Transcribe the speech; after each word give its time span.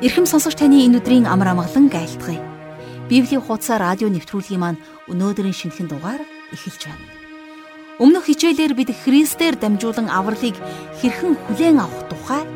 Ирхэм 0.00 0.24
сонсогч 0.24 0.56
таны 0.56 0.80
энэ 0.88 0.96
өдрийн 0.96 1.28
амар 1.28 1.52
амгалан 1.52 1.92
айлтгая. 1.92 2.40
Библийн 3.12 3.44
хуудас 3.44 3.68
радио 3.68 4.08
нэвтрүүлгийн 4.08 4.56
маань 4.56 4.80
өнөөдрийн 5.12 5.52
шинэхэн 5.52 5.92
дугаар 5.92 6.24
эхэлж 6.56 6.88
байна. 6.88 7.04
Өмнөх 8.00 8.32
хичээлээр 8.32 8.72
бид 8.80 8.96
Христээр 8.96 9.60
дамжуулан 9.60 10.08
авралыг 10.08 10.56
хэрхэн 11.04 11.36
хүлээн 11.36 11.84
авах 11.84 12.08
тухай 12.08 12.48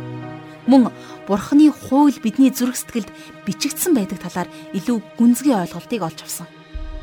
мөн 0.65 0.89
Бурхны 1.29 1.69
хууль 1.69 2.17
бидний 2.17 2.49
зүрх 2.49 2.81
сэтгэлд 2.81 3.13
бичигдсэн 3.45 3.93
байдаг 3.93 4.25
талаар 4.25 4.49
илүү 4.73 5.05
гүнзгий 5.21 5.53
ойлголтыг 5.53 6.01
олж 6.01 6.25
авсан. 6.25 6.49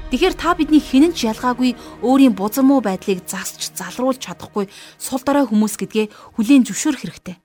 Тэгэхээр 0.10 0.36
та 0.42 0.58
бидний 0.58 0.82
хинэн 0.82 1.14
ч 1.14 1.30
ялгаагүй 1.30 1.78
өөрийн 2.02 2.34
бузар 2.34 2.66
муу 2.66 2.82
байдлыг 2.82 3.30
засч 3.30 3.78
залруулж 3.78 4.18
чадахгүй 4.18 4.66
сул 4.98 5.22
дорой 5.22 5.46
хүмүүс 5.46 5.78
гэдгээ 5.78 6.10
хүлээн 6.34 6.66
зөвшөөрөх 6.66 7.06
хэрэгтэй. 7.06 7.38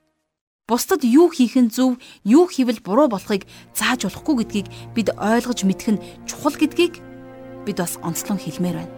Бусдад 0.67 1.05
юу 1.07 1.31
хийх 1.31 1.55
нь 1.55 1.71
зөв, 1.71 1.95
юу 2.27 2.51
хийвэл 2.51 2.83
буруу 2.83 3.07
болохыг 3.07 3.47
зааж 3.71 4.11
болохгүй 4.11 4.43
гэдгийг 4.43 4.67
бид 4.99 5.15
ойлгож 5.15 5.63
мэдэх 5.63 5.95
нь 5.95 6.03
чухал 6.27 6.59
гэдгийг 6.59 6.99
бид 7.63 7.79
бас 7.79 8.03
онцлон 8.03 8.35
хэлмээр 8.35 8.83
байна. 8.83 8.95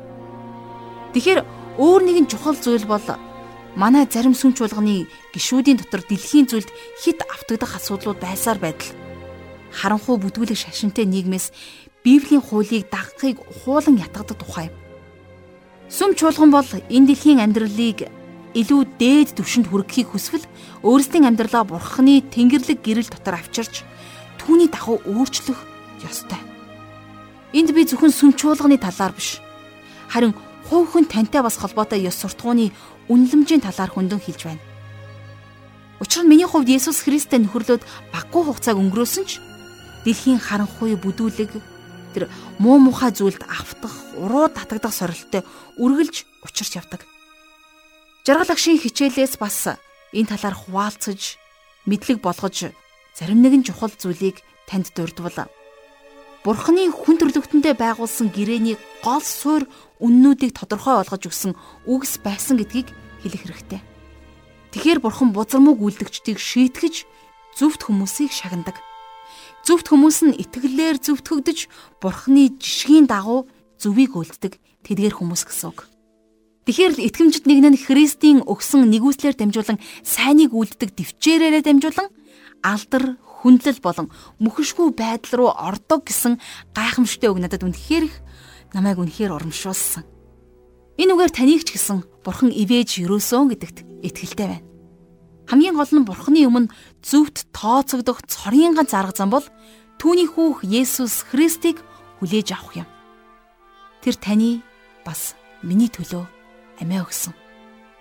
Тэгэхээр 1.12 1.44
өөр 1.76 2.02
нэгэн 2.08 2.24
чухал 2.24 2.56
зүйл 2.56 2.88
бол 2.88 3.04
манай 3.76 4.08
зарим 4.08 4.32
сүмч 4.32 4.64
болгоны 4.64 5.12
гişүүдийн 5.36 5.76
дотор 5.76 6.00
дэлхийн 6.08 6.48
зүйлд 6.48 6.72
хит 7.04 7.20
автагдах 7.28 7.76
асуудлууд 7.76 8.16
байсаар 8.16 8.56
байдал. 8.56 8.96
Харанхуй 9.68 10.16
бүдгүүлэг 10.24 10.56
шашинтай 10.56 11.04
нийгмээс 11.04 11.52
Библийн 12.00 12.40
хуулийг 12.40 12.88
дагахыг 12.88 13.44
хуулан 13.44 14.00
ятгадаг 14.00 14.40
тухай. 14.40 14.72
Сүм 15.92 16.16
чуулган 16.16 16.48
бол 16.48 16.64
энэ 16.64 17.12
дэлхийн 17.12 17.44
амьдралыг 17.44 18.08
илүү 18.54 18.80
дээд 18.96 19.36
түвшинд 19.36 19.68
хүрэхийг 19.68 20.12
хүсвэл 20.12 20.44
өөрсдийн 20.86 21.28
амьдралаа 21.28 21.64
бурхны 21.68 22.24
тэнгэрлэг 22.24 22.80
гэрэл 22.80 23.12
дотор 23.12 23.36
авчирч 23.36 23.84
түүний 24.40 24.68
дагуу 24.72 25.02
өөрчлөх 25.04 25.58
ёстой. 26.04 26.40
Энд 27.52 27.72
би 27.76 27.84
зөвхөн 27.84 28.12
сүмчуулганы 28.12 28.80
талаар 28.80 29.12
биш 29.12 29.40
харин 30.08 30.32
хувь 30.68 30.88
хүн 30.88 31.04
тантай 31.04 31.42
бас 31.44 31.60
холбоотой 31.60 32.00
ёс 32.08 32.16
суртахууны 32.16 32.72
үнэлэмжийн 33.08 33.60
талаар 33.60 33.92
хөндөнд 33.92 34.24
хэлж 34.24 34.42
байна. 34.44 34.64
Учир 36.00 36.22
нь 36.24 36.30
миний 36.30 36.48
хувьд 36.48 36.68
Есүс 36.68 37.04
Христтэй 37.04 37.42
нөхөрлөд 37.42 37.82
баггүй 38.12 38.42
хугацааг 38.44 38.78
өнгөрөөсөн 38.78 39.24
ч 39.26 39.42
дэлхийн 40.04 40.38
харанхуй 40.38 40.94
бүдүүлэг 40.96 41.52
тэр 42.14 42.30
муу 42.62 42.78
мухай 42.78 43.12
зүйлд 43.12 43.42
автах, 43.44 43.92
уруу 44.16 44.48
татагдах 44.48 44.94
сорилттой 44.94 45.42
үргэлж 45.76 46.24
учирч 46.46 46.78
явдаг. 46.78 47.04
Жаргал 48.28 48.52
агшийн 48.52 48.76
хичээлээс 48.76 49.40
бас 49.40 49.72
энэ 50.12 50.28
талаар 50.28 50.52
хуваалцаж, 50.52 51.40
мэдлэг 51.88 52.20
болгож 52.20 52.76
зарим 53.16 53.40
нэгэн 53.40 53.64
чухал 53.64 53.88
зүйлийг 53.88 54.44
танд 54.68 54.92
дурдвал 54.92 55.48
Бурхны 56.44 56.92
хүн 56.92 57.16
төрлөختөндөө 57.16 57.80
байгуулсан 57.80 58.28
гэрээний 58.28 58.76
гол 59.00 59.24
суурь 59.24 59.64
үннүүдийг 60.04 60.52
тодорхой 60.52 61.00
олгож 61.00 61.24
өгсөн 61.24 61.56
үгс 61.88 62.20
байсан 62.20 62.60
гэдгийг 62.60 62.92
хэлэх 63.24 63.48
хэрэгтэй. 63.48 63.80
Тэгэхэр 64.76 65.00
Бурхан 65.00 65.32
бузармууг 65.32 65.80
үлдэгчдийг 65.80 66.36
шийтгэж 66.36 67.08
зөвхт 67.56 67.88
хүмүүсийг 67.88 68.28
шагнадаг. 68.28 68.76
Зөвхт 69.64 69.88
хүмүүс 69.88 70.28
нь 70.28 70.36
итгэлээр 70.36 71.00
зөвтгөгдөж 71.00 71.72
Бурхны 71.96 72.60
жишгийн 72.60 73.08
дагуу 73.08 73.48
зөвийг 73.80 74.12
үлддэг 74.20 74.60
тэдгээр 74.84 75.16
хүмүүс 75.16 75.48
гэсэн 75.48 75.72
үг. 75.72 75.88
Тэгэхээр 76.68 77.00
л 77.00 77.06
итгэмжид 77.08 77.48
нэгэн 77.48 77.72
нь 77.72 77.80
Христийн 77.80 78.44
өгсөн 78.44 78.92
нэгүслэр 78.92 79.40
дамжуулан 79.40 79.80
сайныг 80.04 80.52
үлддэг 80.52 80.92
төвчээрээрээ 81.00 81.64
дамжуулан 81.64 82.12
алдар 82.60 83.16
хүндлэл 83.24 83.80
болон 83.80 84.12
мөхөшгүй 84.36 84.92
байдал 84.92 85.48
руу 85.48 85.50
ордог 85.56 86.04
гэсэн 86.04 86.36
гайхамшигтай 86.76 87.32
үг 87.32 87.40
надад 87.40 87.64
үнэхээр 87.64 88.04
их 88.12 88.20
намайг 88.76 89.00
үнэхээр 89.00 89.32
урамшуулсан. 89.32 90.04
Энэ 91.00 91.16
үгээр 91.16 91.32
таныг 91.32 91.64
ч 91.64 91.72
гэсэн 91.72 92.04
бурхан 92.20 92.52
ивэж 92.52 93.00
юрөөсөн 93.00 93.48
гэдэгт 93.48 93.78
итгэлтэй 94.04 94.60
байна. 94.60 94.68
Хамгийн 95.48 95.72
гол 95.72 95.88
нь 95.88 96.04
бурханы 96.04 96.44
өмнө 96.44 96.68
зөвхт 97.00 97.48
тооцогдох 97.56 98.28
цорын 98.28 98.76
ганц 98.76 98.92
арга 98.92 99.16
зам 99.16 99.32
бол 99.32 99.46
түүний 99.96 100.28
хүүх 100.28 100.68
Есүс 100.68 101.24
Христийг 101.32 101.80
хүлээж 102.20 102.52
авах 102.52 102.84
юм. 102.84 102.88
Тэр 104.04 104.20
таны 104.20 104.60
бас 105.00 105.32
миний 105.64 105.88
төлөө 105.88 106.36
амиа 106.80 107.04
өгсөн. 107.04 107.34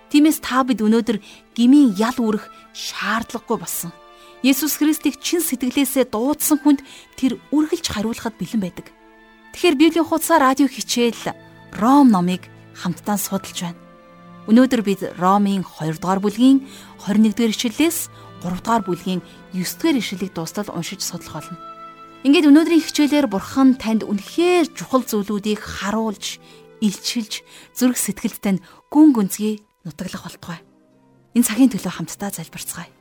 Тиймээс 0.10 0.40
та 0.40 0.64
бид 0.64 0.80
өнөөдөр 0.80 1.20
гмийн 1.58 2.00
ял 2.00 2.18
үрэх 2.18 2.48
шаардлагагүй 2.72 3.58
болсон. 3.60 3.92
Есүс 4.46 4.78
Христийг 4.80 5.20
чин 5.20 5.42
сэтгэлээсээ 5.42 6.14
дуудсан 6.14 6.62
хүнд 6.62 6.86
тэр 7.20 7.42
үргэлж 7.52 7.86
хариулахад 7.92 8.38
бэлэн 8.38 8.62
байдаг. 8.62 8.88
Тэгэхээр 9.52 9.76
Библийн 9.76 10.06
хуудасаар 10.08 10.54
радио 10.54 10.68
хичээл 10.70 11.34
Ром 11.74 12.14
номыг 12.14 12.46
хамтдаа 12.78 13.18
судалж 13.18 13.58
байна. 13.66 13.82
Өнөөдөр 14.48 14.82
бид 14.86 15.02
Ромын 15.20 15.66
2 15.66 16.00
дугаар 16.00 16.24
бүлгийн 16.24 16.64
21 17.04 17.36
дугаар 17.36 17.52
ишлэлээс 17.52 17.98
3 18.46 18.64
дугаар 18.64 18.84
бүлгийн 18.88 19.20
9 19.52 19.66
дугаар 19.82 19.98
ишлэлийг 20.00 20.32
дуустал 20.32 20.70
уншиж 20.72 21.04
судлах 21.04 21.44
болно. 21.44 21.60
Ингээд 22.24 22.48
өнөөдрийн 22.48 22.86
хичээлээр 22.86 23.28
Бурхан 23.28 23.76
танд 23.76 24.08
үнэхээр 24.08 24.72
чухал 24.72 25.04
зүйлүүдийг 25.04 25.60
харуулж, 25.60 26.40
илчилж 26.82 27.44
зүрх 27.74 27.98
сэтгэлд 27.98 28.42
тань 28.42 28.64
гүн 28.92 29.14
гүнзгий 29.16 29.64
нутаглах 29.86 30.24
болтугай. 30.28 30.60
Энэ 31.36 31.48
цагийн 31.48 31.72
төлөө 31.74 31.94
хамтдаа 31.94 32.32
залбирцгаая. 32.34 32.92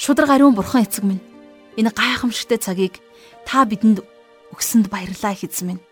Шудраг 0.00 0.30
ариун 0.32 0.56
бурхан 0.56 0.88
эцэг 0.88 1.04
минь 1.04 1.20
энэ 1.76 1.92
гайхамшигтай 1.92 2.58
цагийг 2.58 2.98
та 3.44 3.64
бидэнд 3.68 4.00
өгсөнд 4.52 4.88
баярлалаа 4.90 5.34
хэзэн 5.36 5.66
минь. 5.68 5.84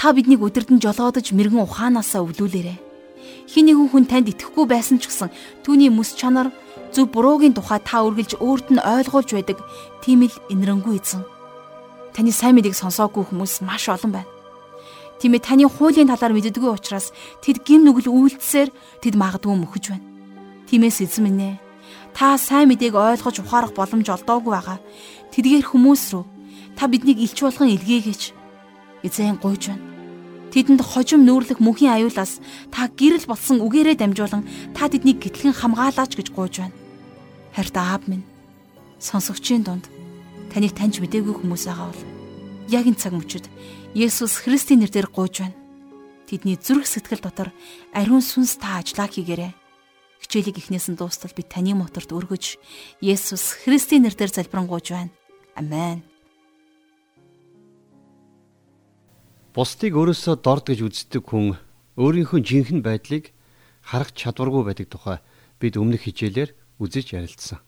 Та 0.00 0.12
биднийг 0.12 0.42
өдөрдөн 0.42 0.82
жолоодож 0.82 1.30
мэрэгэн 1.30 1.62
ухаанаасаа 1.62 2.24
өвлүүлээрэ. 2.26 2.93
Хин 3.48 3.66
нэгэн 3.68 3.88
хүн 3.90 4.04
танд 4.08 4.30
итгэхгүй 4.32 4.66
байсан 4.68 4.98
ч 5.00 5.08
гэсэн 5.08 5.30
түүний 5.64 5.90
мэс 5.90 6.14
чанар 6.16 6.50
зөв 6.94 7.10
буруугийн 7.10 7.54
тухай 7.54 7.80
та 7.82 8.06
үргэлж 8.06 8.38
өөрт 8.38 8.70
нь 8.70 8.82
ойлгуулж 8.82 9.30
байдаг. 9.34 9.58
Тийм 10.02 10.26
л 10.26 10.36
инрэнгүй 10.52 11.00
эзэн. 11.00 11.26
Таны 12.14 12.30
сайн 12.30 12.54
мэдээг 12.54 12.78
сонсоогүй 12.78 13.26
хүмүүс 13.26 13.66
маш 13.66 13.90
олон 13.90 14.12
байна. 14.14 14.30
Тийм 15.18 15.34
ээ 15.34 15.42
таны 15.42 15.66
хуулийн 15.66 16.10
талаар 16.10 16.34
мэддэггүй 16.34 16.70
учраас 16.70 17.10
тэд 17.42 17.66
гим 17.66 17.82
нүгэл 17.82 18.10
үйлдсээр 18.10 18.70
тэд 19.02 19.14
магадгүй 19.18 19.54
мөхөж 19.54 19.84
байна. 19.90 20.06
Тиймээс 20.70 21.02
эзэн 21.02 21.24
минь 21.26 21.42
ээ 21.42 21.54
та 22.14 22.38
сайн 22.38 22.70
мэдээг 22.70 22.94
ойлгож 22.94 23.36
ухаарах 23.42 23.72
боломж 23.74 24.06
олдоогүй 24.06 24.52
байгаа. 24.54 24.78
Тэдгээр 25.34 25.66
хүмүүс 25.66 26.02
рүү 26.14 26.24
та 26.78 26.86
биднийг 26.86 27.18
илч 27.18 27.38
болгон 27.42 27.74
илгээгээч. 27.74 28.22
Эзэн 29.02 29.38
гуйж 29.42 29.74
байна. 29.74 29.93
Тэдэнд 30.54 30.86
хожим 30.86 31.26
нүүрлэх 31.26 31.58
мөнхийн 31.58 31.98
аюулаас 31.98 32.38
та 32.70 32.86
гэрэл 32.86 33.26
болсон 33.26 33.58
үгээрээ 33.58 33.98
дамжуулан 33.98 34.46
та 34.70 34.86
тэднийг 34.86 35.18
гэтлэн 35.18 35.50
хамгаалаач 35.50 36.14
гэж 36.14 36.30
гуйж 36.30 36.62
байна. 36.62 36.78
Харт 37.58 37.74
аав 37.74 38.06
минь 38.06 38.22
сонсогчийн 39.02 39.66
дунд 39.66 39.90
таныг 40.54 40.70
таньж 40.78 41.02
мэдээгүй 41.02 41.42
хүмүүс 41.42 41.66
байгаа 41.66 41.90
бол 41.90 42.02
яг 42.70 42.86
энэ 42.86 43.02
цаг 43.02 43.18
мөчид 43.18 43.50
Есүс 43.98 44.46
Христийн 44.46 44.86
нэрээр 44.86 45.10
гуйж 45.10 45.42
байна. 45.42 45.58
Тэдний 46.30 46.54
зүрх 46.54 46.86
сэтгэл 46.86 47.18
дотор 47.18 47.50
ариун 47.90 48.22
сүнс 48.22 48.54
та 48.62 48.78
ажиллаа 48.78 49.10
хийгээрэй. 49.10 49.58
Хичээлийг 50.22 50.62
эхнээс 50.62 50.86
нь 50.86 50.94
дуустал 50.94 51.34
би 51.34 51.42
таны 51.42 51.74
моторт 51.74 52.14
өргөж 52.14 52.62
Есүс 53.02 53.66
Христийн 53.66 54.06
нэрээр 54.06 54.30
залбирanгуйж 54.30 54.86
байна. 54.94 55.10
Амен. 55.58 56.13
Бусдыг 59.54 59.94
өөрөөсөө 59.94 60.42
дорд 60.42 60.66
гэж 60.66 60.80
үздэг 60.82 61.30
хүн 61.30 61.54
өөрийнхөө 61.94 62.40
жинхэнэ 62.42 62.82
байдлыг 62.82 63.30
харах 63.86 64.10
чадваргүй 64.10 64.66
байдаг 64.66 64.90
тухай 64.90 65.22
бид 65.62 65.78
өмнөх 65.78 66.10
хичээлээр 66.10 66.50
үзэж 66.82 67.14
ярилцсан. 67.14 67.62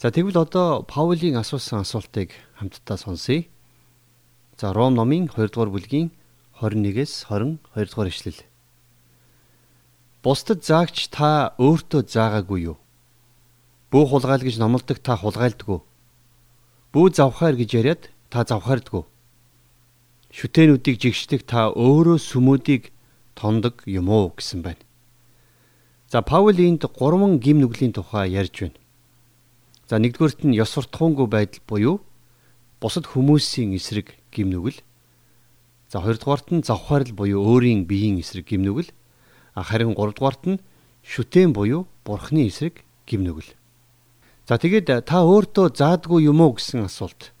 За 0.00 0.08
тэгвэл 0.08 0.40
одоо 0.40 0.88
Паулийн 0.88 1.36
асуусан 1.36 1.84
асуултыг 1.84 2.32
хамтдаа 2.56 2.96
сонсъё. 2.96 3.44
За 4.56 4.72
Ром 4.72 4.96
номын 4.96 5.28
2 5.28 5.52
дугаар 5.52 5.68
бүлгийн 5.68 6.16
21-с 6.64 7.28
22 7.28 7.60
дугаар 7.92 8.08
ишлэл. 8.08 8.40
Бусдад 10.24 10.64
заагч 10.64 11.12
та 11.12 11.52
өөртөө 11.60 12.08
заагаагүй 12.08 12.72
юу? 12.72 12.80
Бүү 13.92 14.04
хулгайл 14.16 14.48
гэж 14.48 14.56
номлодог 14.56 15.04
та 15.04 15.20
хулгайлдгүй. 15.20 15.84
Бүү 16.96 17.06
завхаар 17.12 17.52
гэж 17.52 17.70
яриад 17.76 18.02
та 18.32 18.48
завхаардгүй. 18.48 19.04
Шүтэнүүдийг 20.36 21.00
жигшдэг 21.00 21.48
та 21.48 21.72
өөрөө 21.72 22.20
сүмүүдийг 22.20 22.92
тондог 23.32 23.80
юм 23.88 24.12
уу 24.12 24.36
гэсэн 24.36 24.60
байна. 24.60 24.84
За 26.12 26.20
Паул 26.20 26.60
энд 26.60 26.84
гурван 26.84 27.40
гим 27.40 27.64
нүглийн 27.64 27.96
тухай 27.96 28.36
ярьж 28.36 28.68
байна. 28.68 28.78
За 29.88 29.96
нэгдүгээрт 29.96 30.44
нь 30.44 30.52
ёс 30.60 30.76
суртахуунгүй 30.76 31.24
байдал 31.24 31.64
буюу 31.64 31.96
бусад 32.84 33.08
хүмүүсийн 33.08 33.72
эсрэг 33.80 34.12
гим 34.28 34.52
нүгэл. 34.52 34.84
За 35.88 36.04
хоёрдугаарт 36.04 36.52
нь 36.52 36.66
завхаарл 36.68 37.16
буюу 37.16 37.40
өөрийн 37.40 37.88
биеийн 37.88 38.20
эсрэг 38.20 38.52
гимнүгэл 38.52 38.92
харин 39.56 39.94
гуравдугаарт 39.94 40.42
нь 40.44 40.60
шүтэн 41.00 41.56
буюу 41.56 41.86
бурхны 42.04 42.44
эсрэг 42.50 42.84
гимнүгэл. 43.08 43.56
За 44.44 44.58
тэгээд 44.58 45.08
та 45.08 45.24
өөртөө 45.24 45.72
заадгүй 45.72 46.28
юм 46.28 46.44
уу 46.44 46.58
гэсэн 46.58 46.84
асуулт. 46.84 47.32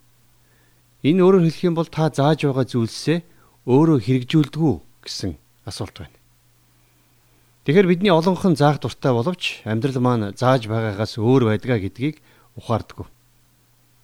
Энэ 1.06 1.22
өөрөөр 1.22 1.46
хэлэх 1.46 1.62
юм 1.70 1.78
бол 1.78 1.86
та 1.86 2.10
зааж 2.10 2.42
байгаа 2.42 2.66
зүйлсээ 2.66 3.18
өөрөө 3.70 3.98
хэрэгжүүлдэггүй 4.02 4.74
гэсэн 5.06 5.38
асуулт 5.62 5.94
байна. 6.02 6.18
Тэгэхээр 7.62 7.86
бидний 7.86 8.10
олонх 8.10 8.42
нь 8.42 8.58
заах 8.58 8.82
дуртай 8.82 9.14
боловч 9.14 9.62
амьдрал 9.62 10.02
маань 10.02 10.34
зааж 10.34 10.66
байгаагаас 10.66 11.14
өөр 11.22 11.54
байдгаа 11.54 11.78
гэдгийг 11.78 12.18
ухаардаггүй. 12.58 13.06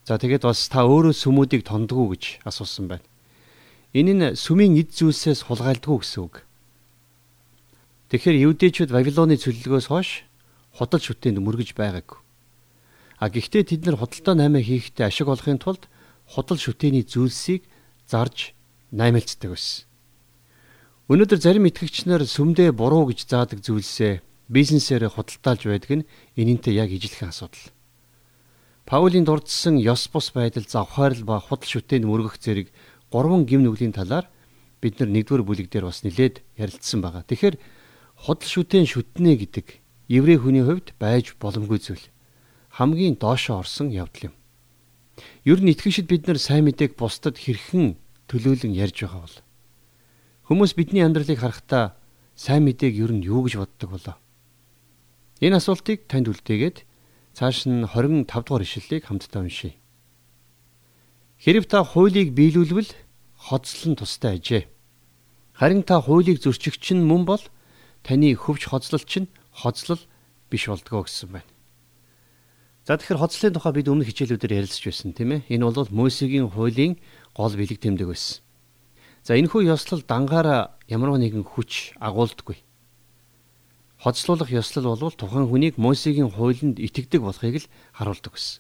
За 0.06 0.18
тэгээд 0.18 0.46
бас 0.46 0.66
та 0.70 0.86
өөрөө 0.86 1.14
сүмүүдийг 1.14 1.66
тондгоо 1.66 2.14
гэж 2.14 2.42
асуусан 2.46 2.86
байна. 2.86 3.06
Энэ 3.94 4.12
нь 4.14 4.24
сүмийн 4.38 4.78
эд 4.78 4.94
зүйлсээс 4.94 5.46
хулгайлдаггүй 5.46 5.98
гэсэн 6.06 6.22
үг. 6.22 6.46
Тэгэхээр 8.10 8.42
евдээчүүд 8.46 8.90
Вавилоны 8.90 9.38
цөллөгөөс 9.38 9.86
хойш 9.90 10.26
худал 10.74 11.02
шүтээнд 11.02 11.38
мөргөж 11.38 11.74
байгаагүй. 11.78 12.18
А 13.22 13.30
гэхдээ 13.30 13.62
тэд 13.62 13.82
нар 13.86 13.98
худалдаа 13.98 14.34
наймаа 14.34 14.62
хийхдээ 14.64 15.06
ашиг 15.06 15.30
олохын 15.30 15.62
тулд 15.62 15.86
худал 16.32 16.56
шүтээний 16.56 17.04
зүйлсийг 17.04 17.68
зарж 18.08 18.56
наймаалцдаг 18.88 19.52
байсан. 19.52 19.84
Өнөөдөр 21.12 21.40
зарим 21.44 21.68
итгэгч 21.68 22.08
нар 22.08 22.24
сүмдээ 22.24 22.72
буруу 22.72 23.04
гэж 23.12 23.28
заадаг 23.28 23.60
зүйлсээ 23.60 24.24
бизнесээр 24.48 25.12
худалдаалж 25.12 25.62
байдаг 25.68 25.92
нь 25.92 26.08
энэнтэй 26.40 26.80
яг 26.80 26.88
ижилхэн 26.88 27.28
асуудал. 27.28 27.68
Паулийн 28.88 29.28
дурдсан 29.28 29.76
ёс 29.76 30.08
бус 30.08 30.32
байдал 30.32 30.64
завхаарл 30.64 31.22
ба 31.24 31.36
худал 31.40 31.68
шүтээнд 31.68 32.08
мөргөх 32.08 32.40
зэрэг 32.40 32.72
гурван 33.12 33.44
гим 33.44 33.62
нүглийн 33.62 33.92
талаар 33.92 34.26
бид 34.80 34.98
нар 34.98 35.10
нэгдүгээр 35.12 35.44
бүлэг 35.44 35.68
дээр 35.68 35.86
бас 35.86 36.00
нэлээд 36.02 36.40
ярилцсан 36.56 37.00
байгаа. 37.04 37.22
Тэгэхээр 37.28 37.56
худал 38.24 38.48
шүтэн 38.48 38.88
шүтнэ 38.88 39.32
гэдэг 39.36 39.66
еврей 40.08 40.38
хүний 40.40 40.64
хувьд 40.64 40.96
байж 40.98 41.36
боломгүй 41.38 41.78
зүйл. 41.78 42.06
Хамгийн 42.72 43.20
доошоо 43.20 43.62
орсон 43.62 43.92
явдал 43.92 44.32
юм. 44.32 44.34
Ер 45.44 45.58
нь 45.60 45.72
итгэгчид 45.72 46.06
бид 46.08 46.26
нар 46.26 46.38
сайн 46.38 46.66
мэдээг 46.66 46.96
бусдад 46.96 47.36
хэрхэн 47.38 47.96
төлөөлөн 48.28 48.72
ярьж 48.72 49.04
байгаа 49.04 49.22
бол 49.24 49.36
Хүмүүс 50.52 50.74
бидний 50.74 51.00
амьдралыг 51.00 51.38
харахтаа 51.40 51.96
сайн 52.34 52.66
мэдээг 52.66 52.98
ер 52.98 53.12
нь 53.14 53.24
юу 53.24 53.46
гэж 53.46 53.62
боддог 53.62 53.88
болоо? 53.94 54.16
Энэ 55.38 55.62
асуултыг 55.62 56.10
танд 56.10 56.28
үлдээгээд 56.28 56.82
цааш 57.32 57.70
нь 57.70 57.86
25 57.86 58.28
дугаар 58.28 58.66
ишлэлийг 58.66 59.06
хамтдаа 59.06 59.46
уншийе. 59.46 59.78
Хэрв 61.38 61.64
та 61.70 61.86
хуулийг 61.86 62.34
биелүүлвэл 62.34 62.90
хоцлон 63.38 63.94
тустай 63.94 64.36
ажээ. 64.36 64.66
Харин 65.54 65.86
та 65.86 66.02
хуулийг 66.02 66.42
зөрчигч 66.42 66.92
нь 66.92 67.06
мөн 67.06 67.22
бол 67.24 67.42
таны 68.02 68.34
хөвч 68.34 68.66
хоцлолч 68.66 69.12
нь 69.22 69.32
хоцлол 69.54 70.02
биш 70.50 70.66
болдгоо 70.66 71.06
гэсэн 71.06 71.38
байна. 71.38 71.51
За 72.82 72.98
тэгэхээр 72.98 73.22
хоцлын 73.22 73.54
тухай 73.54 73.72
бид 73.78 73.86
өмнөх 73.86 74.10
хичээлүүдээр 74.10 74.66
ярилцж 74.66 74.82
байсан 74.82 75.14
тийм 75.14 75.38
ээ. 75.38 75.54
Энэ 75.54 75.70
бол 75.70 75.86
Мосегийн 75.94 76.50
хуулийн 76.50 76.98
гол 77.30 77.54
бэлэг 77.54 77.78
тэмдэг 77.78 78.10
байсан. 78.10 78.42
За 79.22 79.38
энэхүү 79.38 79.70
ёслол 79.70 80.02
дангаараа 80.02 80.74
ямар 80.90 81.14
нэгэн 81.14 81.46
хүч 81.46 81.94
агуулдаггүй. 82.02 82.58
Хоцлуулах 84.02 84.50
ёслол 84.50 84.98
бол 84.98 85.14
тухайн 85.14 85.46
хүнийг 85.46 85.78
Мосегийн 85.78 86.26
хуулинд 86.34 86.82
итгэдэг 86.82 87.22
болохыг 87.22 87.62
л 87.62 87.70
харуулдаг 87.94 88.34
гэсэн. 88.34 88.58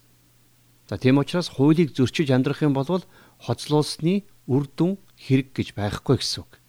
За 0.86 0.94
тийм 1.02 1.18
учраас 1.18 1.50
хуулийг 1.50 1.90
зөрчиж 1.90 2.30
амьдрах 2.30 2.62
юм 2.62 2.78
бол 2.78 3.02
хоцлуулсны 3.42 4.22
үр 4.46 4.70
дүн 4.70 5.02
хэрэг 5.18 5.50
гэж 5.50 5.74
байхгүй 5.74 6.22
гэсэн 6.22 6.46
үг. 6.46 6.62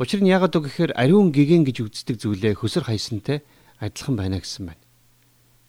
Учир 0.00 0.24
нь 0.24 0.32
яагаад 0.32 0.56
гэвэл 0.56 0.96
ариун 0.96 1.28
гэгэн 1.28 1.68
гэж 1.68 1.92
үздэг 1.92 2.16
зүйлээ 2.24 2.56
хөсөр 2.56 2.88
хайсантай 2.88 3.44
адилхан 3.84 4.16
байна 4.16 4.40
гэсэн 4.40 4.64
байна. 4.64 4.80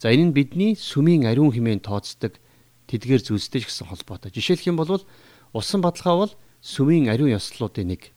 За 0.02 0.10
энэ 0.10 0.34
нь 0.34 0.34
бидний 0.34 0.74
сүмийн 0.74 1.30
ариун 1.30 1.54
хэмээн 1.54 1.86
тооцдог 1.86 2.42
тэдгээр 2.90 3.22
зүйлстэй 3.22 3.62
гэсэн 3.62 3.86
холбоотой. 3.86 4.34
Жишээлх 4.34 4.66
юм 4.66 4.82
бол 4.82 5.06
усан 5.54 5.86
баталгаа 5.86 6.26
бол 6.26 6.34
сүмийн 6.66 7.06
ариун 7.06 7.38
ёслолуудын 7.38 7.94
нэг. 7.94 8.10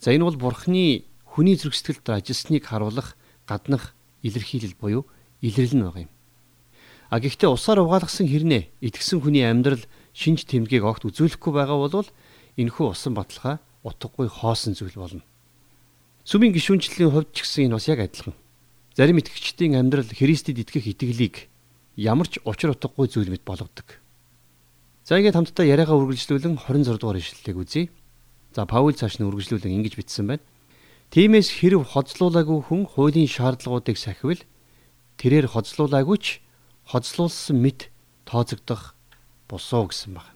За 0.00 0.16
энэ 0.16 0.24
бол 0.24 0.40
бурхны 0.40 1.04
хүний 1.28 1.60
зүрх 1.60 1.76
сэтгэлд 1.76 2.16
ажилласныг 2.16 2.64
харуулах 2.64 3.12
гаднах 3.44 3.92
илэрхийлэл 4.24 4.80
буюу 4.80 5.04
илрэл 5.44 5.76
нь 5.76 5.84
байгаа 5.84 6.08
юм. 6.08 6.12
А 7.12 7.20
гэхдээ 7.20 7.52
усаар 7.52 7.84
угаалгасан 7.84 8.24
хэрнээ 8.24 8.72
итгэсэн 8.80 9.20
хүний 9.20 9.44
амьдрал 9.44 9.84
шинж 10.16 10.48
тэмдгийг 10.48 10.80
огт 10.80 11.04
үзүүлэхгүй 11.04 11.52
байгаа 11.52 11.76
бол 11.76 12.08
энэхүү 12.56 12.96
усан 12.96 13.12
баталгаа 13.12 13.60
утгагүй 13.84 14.32
хоосон 14.32 14.72
зүйл 14.72 14.96
болно. 14.96 15.20
Сүмийн 16.24 16.56
гişүнчлийн 16.56 17.12
хувьд 17.12 17.36
ч 17.36 17.44
гэсэн 17.44 17.68
энэ 17.68 17.76
бас 17.76 17.84
яг 17.84 18.00
адилхан. 18.00 18.32
Зарим 18.96 19.20
итгэгчдийн 19.20 19.76
амьдрал 19.76 20.08
Христэд 20.08 20.56
итгэх 20.56 20.88
итгэлийг 20.88 21.52
ямар 22.00 22.32
ч 22.32 22.40
учир 22.48 22.72
утгагүй 22.72 23.12
зүйл 23.12 23.28
мэт 23.28 23.44
болгодог. 23.44 24.00
За 25.04 25.20
ингээд 25.20 25.36
хамтдаа 25.36 25.68
яриагаа 25.68 26.00
үргэлжлүүлэн 26.00 26.56
26 26.56 26.96
дугаар 26.96 27.20
ишлэлийг 27.20 27.60
үзье. 27.60 27.92
За 28.56 28.64
Паул 28.64 28.96
цааш 28.96 29.20
нь 29.20 29.28
үргэлжлүүлэн 29.28 29.84
ингэж 29.84 30.00
бичсэн 30.00 30.24
байна. 30.32 30.44
Тимээс 31.12 31.60
хэрв 31.60 31.92
хоцлуулаагүй 31.92 32.72
хүн 32.72 32.88
хуулийн 32.88 33.28
шаардлагуудыг 33.28 34.00
сахивал 34.00 34.40
тэрээр 35.20 35.52
хоцлуулаагүйч 35.52 36.40
хоцлуулсан 36.88 37.60
мэт 37.60 37.92
тооцогдох 38.24 38.96
босоо 39.44 39.92
гэсэн 39.92 40.16
байна. 40.16 40.32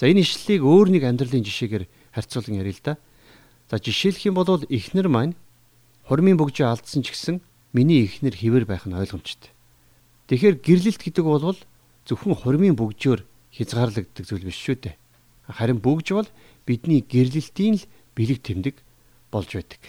За 0.00 0.08
энэ 0.08 0.24
ишлэлийг 0.24 0.64
өөр 0.64 0.96
нэг 0.96 1.04
амьдралын 1.04 1.44
жишээгээр 1.44 1.84
харьцуулан 2.16 2.56
ярил 2.56 2.72
л 2.72 2.84
да. 2.88 2.96
За 3.68 3.76
жишээлх 3.76 4.24
юм 4.24 4.40
бол 4.40 4.64
эхнэр 4.64 5.12
маань 5.12 5.36
хормын 6.08 6.40
бөгжөө 6.40 6.72
алдсан 6.72 7.04
ч 7.04 7.12
гэсэн 7.12 7.44
миний 7.76 8.08
эхнэр 8.08 8.32
хിവэр 8.32 8.64
байх 8.64 8.88
нь 8.88 8.96
ойлгомжтой. 8.96 9.52
Тэгэхээр 10.32 10.56
гэрлэлт 10.64 11.00
гэдэг 11.04 11.24
бол 11.28 11.60
зөвхөн 12.08 12.34
хормын 12.40 12.72
бөгжөөр 12.80 13.20
хязгаарлагддаг 13.52 14.24
зүйл 14.24 14.48
биш 14.48 14.56
шүү 14.64 14.76
дээ. 14.80 14.96
Харин 15.52 15.84
бүгж 15.84 16.16
бол 16.16 16.28
бидний 16.64 17.04
гэрлэлтийн 17.04 17.76
л 17.76 17.84
бэлэг 18.16 18.40
тэмдэг 18.40 18.76
болж 19.28 19.50
байдаг. 19.52 19.82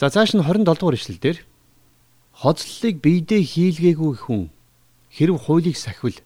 За 0.00 0.08
цааш 0.10 0.34
нь 0.34 0.42
27 0.42 0.64
дугаар 0.64 0.96
ишлэл 0.96 1.20
дээр 1.20 1.38
хоцлолыг 2.34 2.96
биедээ 2.98 3.42
хийлгээгүй 3.44 4.12
хүн 4.26 4.50
хэрв 5.12 5.36
хуулийг 5.38 5.76
сахивал 5.78 6.18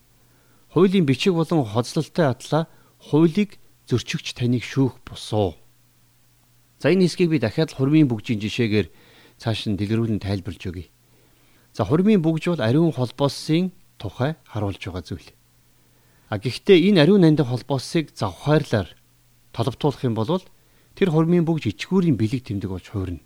хуулийн 0.72 1.04
бичиг 1.04 1.36
болон 1.36 1.68
хоцлолтой 1.68 2.26
атлаа 2.32 2.64
хуулийг 2.96 3.60
зөрчигч 3.84 4.32
таныг 4.32 4.64
шүүх 4.64 5.04
босоо. 5.04 5.56
За 6.80 6.88
энэ 6.88 7.04
хэсгийг 7.04 7.28
би 7.30 7.38
дахиад 7.38 7.76
хурмын 7.76 8.08
бүгжийн 8.08 8.40
жишээгээр 8.40 8.88
цааш 9.38 9.70
нь 9.70 9.78
дэлгэрүүлэн 9.78 10.20
тайлбарлаж 10.20 10.62
өгье. 10.66 10.90
За 11.72 11.86
хурмын 11.86 12.22
бүгж 12.22 12.50
бол 12.50 12.62
ариун 12.62 12.92
холбоосын 12.92 13.70
тухай 13.98 14.34
харуулж 14.44 14.82
байгаа 14.82 15.02
зүйл. 15.06 15.30
А 16.28 16.38
гэхдээ 16.38 16.90
энэ 16.90 17.00
ариун 17.02 17.22
нандин 17.22 17.46
холбоосыг 17.46 18.12
завхаарлаар 18.12 18.92
толбтуулах 19.54 20.04
юм 20.04 20.14
бол 20.14 20.42
тэр 20.98 21.08
хурмын 21.14 21.46
бүгж 21.46 21.70
ичгүүрийн 21.72 22.18
бэлэг 22.18 22.42
тэмдэг 22.44 22.70
болж 22.70 22.86
хуурна. 22.90 23.22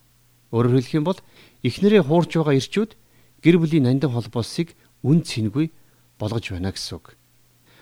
Өөрөөр 0.53 0.85
хэлэх 0.85 0.97
юм 1.01 1.07
бол 1.09 1.19
эхнэрээ 1.65 2.05
хуурж 2.05 2.31
байгаа 2.37 2.61
ирчүүд 2.61 2.93
гэр 3.41 3.57
бүлийн 3.59 3.89
нандин 3.89 4.13
холбоосыг 4.13 4.77
үн 5.03 5.25
цэнгүй 5.25 5.73
болгож 6.21 6.45
байна 6.53 6.71
гэсэн 6.71 7.01
үг. 7.01 7.17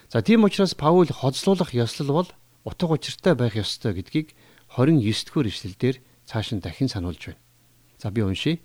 За 0.08 0.22
тийм 0.22 0.46
учраас 0.46 0.74
Паул 0.74 1.10
хоцлуулах 1.10 1.74
ёслол 1.74 2.10
бол 2.14 2.28
утга 2.64 2.94
учиртай 2.94 3.34
байх 3.34 3.58
ёстой 3.58 3.94
гэдгийг 3.94 4.34
29 4.70 5.02
дэх 5.02 5.50
эшлэлдэр 5.50 5.96
цааш 6.24 6.54
нь 6.54 6.62
дахин 6.62 6.88
сануулж 6.88 7.34
байна. 7.34 7.42
За 8.00 8.10
би 8.10 8.24
уншийе. 8.24 8.60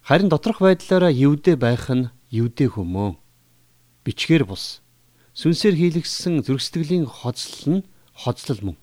Харин 0.00 0.32
доторх 0.32 0.64
байдлаараа 0.64 1.12
евдээ 1.12 1.56
байх 1.60 1.92
нь 1.92 2.08
евдээ 2.32 2.72
хүмүүн. 2.72 3.20
Бичгээр 4.04 4.48
бус 4.48 4.80
Сүнсээр 5.36 5.76
хийлгсэн 5.76 6.40
зөргсдглийн 6.46 7.04
хоцлол 7.04 7.82
нь 7.82 7.86
хоцлол 8.16 8.60
мөн. 8.62 8.76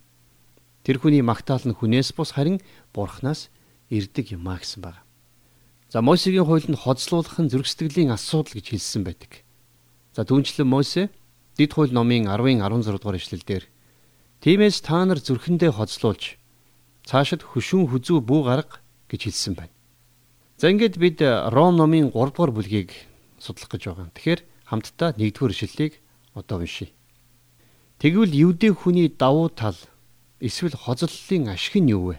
Тэр 0.85 1.01
хүний 1.01 1.23
магтаал 1.25 1.63
нь 1.65 1.73
хүнээс 1.73 2.13
бус 2.13 2.35
харин 2.35 2.59
бурхнаас 2.93 3.49
ирдэг 3.89 4.35
юм 4.35 4.45
а 4.51 4.59
гэсэн 4.59 4.83
байна. 4.83 5.01
За 5.89 6.03
Мосегийн 6.03 6.45
хуулинд 6.45 6.77
хоцлуулах 6.77 7.39
нь 7.39 7.49
зөргсдглийн 7.49 8.11
асуудал 8.11 8.59
гэж 8.59 8.77
хэлсэн 8.77 9.01
байдаг. 9.07 9.47
За 10.11 10.27
түүнчлэн 10.27 10.67
Мосе 10.67 11.09
Дид 11.55 11.73
хууль 11.73 11.95
номын 11.95 12.27
10-ын 12.27 12.59
16 12.59 12.99
дугаар 12.99 13.15
эшлэлдэр 13.15 13.63
Тиймээс 14.43 14.81
та 14.83 15.05
нар 15.07 15.23
зүрхэндээ 15.23 15.71
хоцлуулж 15.71 16.35
цаашид 17.07 17.47
хөшүүн 17.47 17.87
хүзүү 17.91 18.19
бүү 18.25 18.41
гарга 18.43 18.80
гэж 19.11 19.27
хэлсэн 19.27 19.53
байна. 19.59 19.75
За 20.55 20.71
ингээд 20.71 20.95
бид 20.95 21.19
Ром 21.19 21.75
номын 21.75 22.15
3 22.15 22.31
дугаар 22.31 22.55
бүлгийг 22.55 22.95
судлах 23.35 23.67
гэж 23.67 23.91
байгаа. 23.91 24.07
Тэгэхээр 24.15 24.41
хамтдаа 24.71 25.11
1 25.19 25.35
дугаар 25.35 25.51
ишлэлийг 25.51 25.99
одоо 26.31 26.63
уншийе. 26.63 26.95
Тэгвэл 27.99 28.31
евдээ 28.31 28.71
хүний 28.71 29.11
давуу 29.11 29.51
тал 29.51 29.75
эсвэл 30.39 30.73
хозлолын 30.73 31.51
ашиг 31.51 31.75
нь 31.77 31.91
юу 31.91 32.15
вэ? 32.15 32.17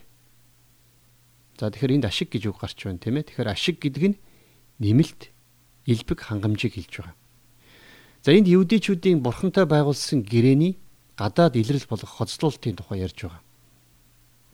За 1.59 1.71
тэгэхээр 1.71 2.03
энд 2.03 2.07
ашиг 2.07 2.31
гэж 2.31 2.51
үг 2.51 2.61
гарч 2.61 2.79
байна 2.85 3.01
тийм 3.01 3.17
ээ. 3.19 3.27
Тэгэхээр 3.31 3.51
ашиг 3.51 3.81
гэдэг 3.81 4.05
нь 4.13 4.17
нэмэлт 4.79 5.31
элбэг 5.87 6.19
хангамжийг 6.23 6.75
хэлж 6.79 6.93
байгаа. 7.03 7.17
За 8.23 8.31
энд 8.31 8.47
евдээчүүдийн 8.47 9.23
бурхантай 9.23 9.67
байгуулсан 9.67 10.23
гэрээний 10.23 10.79
гадаад 11.19 11.59
илрэл 11.59 11.87
болох 11.91 12.11
хоцлуултын 12.11 12.79
тухай 12.79 13.03
ярьж 13.03 13.19
байгаа. 13.27 13.43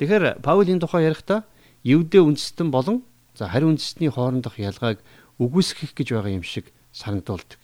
Тэгэхээр 0.01 0.41
Паул 0.41 0.69
энэ 0.69 0.81
тухай 0.81 1.05
ярихдаа 1.05 1.45
Евдээ 1.85 2.23
үндэстэн 2.23 2.71
болон 2.71 3.07
за 3.39 3.49
харин 3.49 3.79
үндэстний 3.79 4.11
хоорондох 4.11 4.59
ялгааг 4.59 4.99
үгүйсгэх 5.39 5.95
гэж 5.95 6.09
байгаа 6.15 6.33
юм 6.35 6.43
шиг 6.43 6.75
санагдуулдаг. 6.91 7.61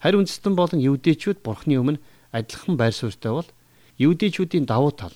Харин 0.00 0.24
үндэстэн 0.24 0.54
болон 0.56 0.80
евдээчүүд 0.80 1.44
бурхны 1.44 1.76
өмнө 1.76 2.00
адилхан 2.32 2.80
байр 2.80 2.94
суурьтай 2.96 3.32
бол 3.32 3.48
евдээчүүдийн 4.00 4.64
давуу 4.64 4.92
тал 4.96 5.12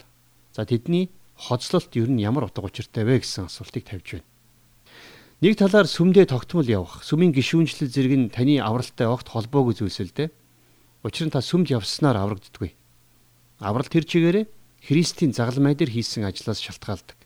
за 0.53 0.69
тэдний 0.69 1.09
хоцлолт 1.37 1.95
ер 1.97 2.11
нь 2.13 2.21
ямар 2.21 2.51
утга 2.51 2.69
учиртай 2.69 3.05
вэ 3.05 3.25
гэсэн 3.25 3.49
асуултыг 3.49 3.89
тавьж 3.89 4.21
байна. 4.21 4.29
Нэг 5.43 5.59
талаар 5.59 5.91
сүмдээ 5.91 6.31
тогтмол 6.31 6.69
явах, 6.69 7.03
сүмийн 7.03 7.35
гişүүнчлэл 7.35 7.91
зэрэг 7.91 8.15
нь 8.15 8.31
таны 8.31 8.63
авралтай 8.63 9.11
огт 9.11 9.27
холбоогүй 9.27 9.75
зүйлс 9.75 9.99
л 10.07 10.15
дээ. 10.15 10.31
Учир 11.03 11.27
нь 11.27 11.35
та 11.35 11.43
сүмд 11.43 11.67
явснаар 11.67 12.15
аврагддаггүй. 12.15 12.71
Аврал 13.59 13.91
тэр 13.91 14.07
чигээрээ 14.07 14.47
Христийн 14.87 15.35
загалмай 15.35 15.75
дээр 15.75 15.91
хийсэн 15.91 16.23
ажлаас 16.27 16.63
шалтгаалдаг. 16.63 17.19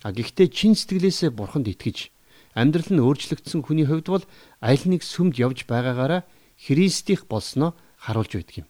А 0.00 0.16
гэхдээ 0.16 0.48
чин 0.48 0.72
сэтгэлээсээ 0.72 1.28
бурханд 1.36 1.68
итгэж 1.68 2.08
амьдрал 2.56 2.88
нь 2.88 3.04
өөрчлөгдсөн 3.04 3.60
хүний 3.60 3.84
хувьд 3.84 4.08
бол 4.08 4.24
аль 4.64 4.84
нэг 4.88 5.04
сүмд 5.04 5.36
явж 5.36 5.68
байгаагаараа 5.68 6.24
Христийнх 6.56 7.28
болсноо 7.28 7.76
харуулж 8.00 8.32
байдаг 8.32 8.64
юм. 8.64 8.68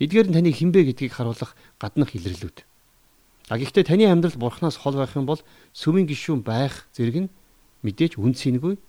Эдгээр 0.00 0.32
нь 0.32 0.36
таны 0.40 0.48
хинбэ 0.48 0.80
гэдгийг 0.88 1.12
харуулах 1.12 1.52
гаднах 1.76 2.16
илэрлүүд. 2.16 2.64
А 3.52 3.60
гэхдээ 3.60 3.84
таны 3.84 4.08
амьдрал 4.08 4.40
бурхнаас 4.40 4.80
хол 4.80 4.96
байх 4.96 5.12
юм 5.12 5.28
бол 5.28 5.44
сүмийн 5.76 6.08
гишүүн 6.08 6.40
байх 6.40 6.88
зэрэг 6.96 7.28
нь 7.28 7.32
мэдээж 7.84 8.16
үн 8.16 8.32
цэнгүй 8.32 8.80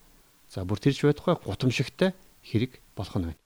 за 0.48 0.63
бүр 0.63 0.80
тэрч 0.80 1.04
байдахгүй 1.04 1.36
гутамшигтай 1.44 2.16
хэрэг 2.48 2.80
болох 2.96 3.16
нь 3.20 3.28
байна. 3.28 3.42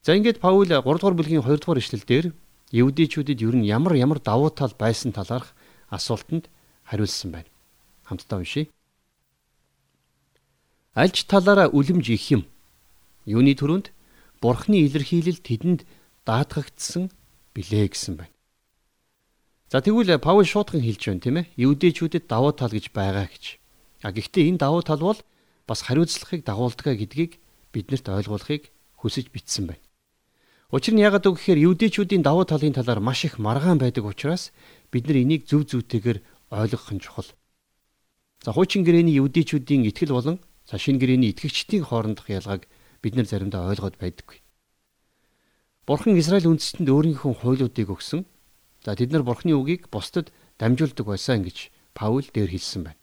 За 0.00 0.16
ингээд 0.16 0.40
Паул 0.40 0.72
3 0.72 0.80
дугаар 0.80 1.16
бүлгийн 1.20 1.44
2 1.44 1.60
дугаар 1.60 1.84
ишлэл 1.84 2.08
дээр 2.08 2.26
евдээчүүдэд 2.72 3.44
ер 3.44 3.54
нь 3.60 3.68
ямар 3.68 3.92
ямар 3.92 4.24
давуу 4.24 4.48
тал 4.48 4.72
байсан 4.72 5.12
талаарх 5.12 5.52
асуултанд 5.92 6.48
хариулсан 6.88 7.32
байна 7.36 7.50
хамтдаа 8.08 8.40
уншийе. 8.40 8.72
Альж 10.96 11.28
талаараа 11.28 11.68
үлэмж 11.68 12.06
их 12.10 12.24
юм. 12.32 12.42
Юуны 13.28 13.54
төрөнд 13.54 13.92
Бурхны 14.40 14.82
илэрхийлэл 14.88 15.44
тэдэнд 15.44 15.84
даатгагдсан 16.24 17.12
билээ 17.54 17.92
гэсэн 17.92 18.14
байна. 18.16 18.34
За 19.68 19.84
тэгвэл 19.84 20.16
Паул 20.18 20.48
шуудхан 20.48 20.80
хэлж 20.80 21.02
байна 21.06 21.20
тийм 21.20 21.36
ээ. 21.38 21.46
Евдээчүүдэд 21.60 22.24
давуу 22.24 22.56
тал 22.56 22.72
гэж 22.72 22.88
байгаа 22.96 23.28
гэж. 23.28 23.60
А 24.02 24.10
гэхдээ 24.16 24.48
энэ 24.48 24.62
давуу 24.64 24.82
тал 24.82 25.02
бол 25.04 25.20
бас 25.68 25.84
хариуцлагыг 25.84 26.40
дагуулдаг 26.46 26.96
гэдгийг 26.96 27.36
биднэрт 27.74 28.08
ойлгуулахыг 28.08 28.72
хүсэж 28.96 29.28
бичсэн 29.28 29.68
байна. 29.68 29.84
Учир 30.72 30.94
нь 30.96 31.04
яагаад 31.04 31.24
гэвэл 31.24 31.66
евдээчүүдийн 31.72 32.24
давуу 32.24 32.48
талын 32.48 32.72
талаар 32.72 33.00
маш 33.00 33.24
их 33.28 33.36
маргаан 33.36 33.76
байдаг 33.76 34.04
учраас 34.08 34.52
бид 34.92 35.04
нар 35.08 35.20
энийг 35.20 35.44
зөв 35.44 35.68
зөвтэйгээр 35.68 36.18
ойлгох 36.52 36.92
нь 36.92 37.00
чухал. 37.04 37.28
За 38.44 38.54
хуучин 38.54 38.86
гэрээний 38.86 39.18
евдээчүүдийн 39.18 39.88
итгэл 39.90 40.14
болон 40.14 40.36
за 40.62 40.78
шинэ 40.78 41.02
гэрээний 41.02 41.34
итгэгчдийн 41.34 41.82
хоорондох 41.82 42.30
ялгааг 42.30 42.70
бид 43.02 43.14
нар 43.18 43.26
заримдаа 43.26 43.66
ойлгоод 43.72 43.98
байдаггүй. 43.98 44.38
Бурхан 45.88 46.14
Израиль 46.20 46.46
үндэстэнд 46.46 46.86
өөрийнхөө 46.86 47.32
хуйлуудыг 47.34 47.88
өгсөн. 47.88 48.28
За 48.84 48.94
тэд 48.94 49.10
нар 49.10 49.24
Бурханы 49.26 49.56
үгийг 49.58 49.90
бусдад 49.90 50.30
дамжуулдаг 50.60 51.06
байсан 51.08 51.42
гэж 51.42 51.72
Паул 51.96 52.22
дээр 52.30 52.52
хэлсэн 52.52 52.82
байна. 52.86 53.00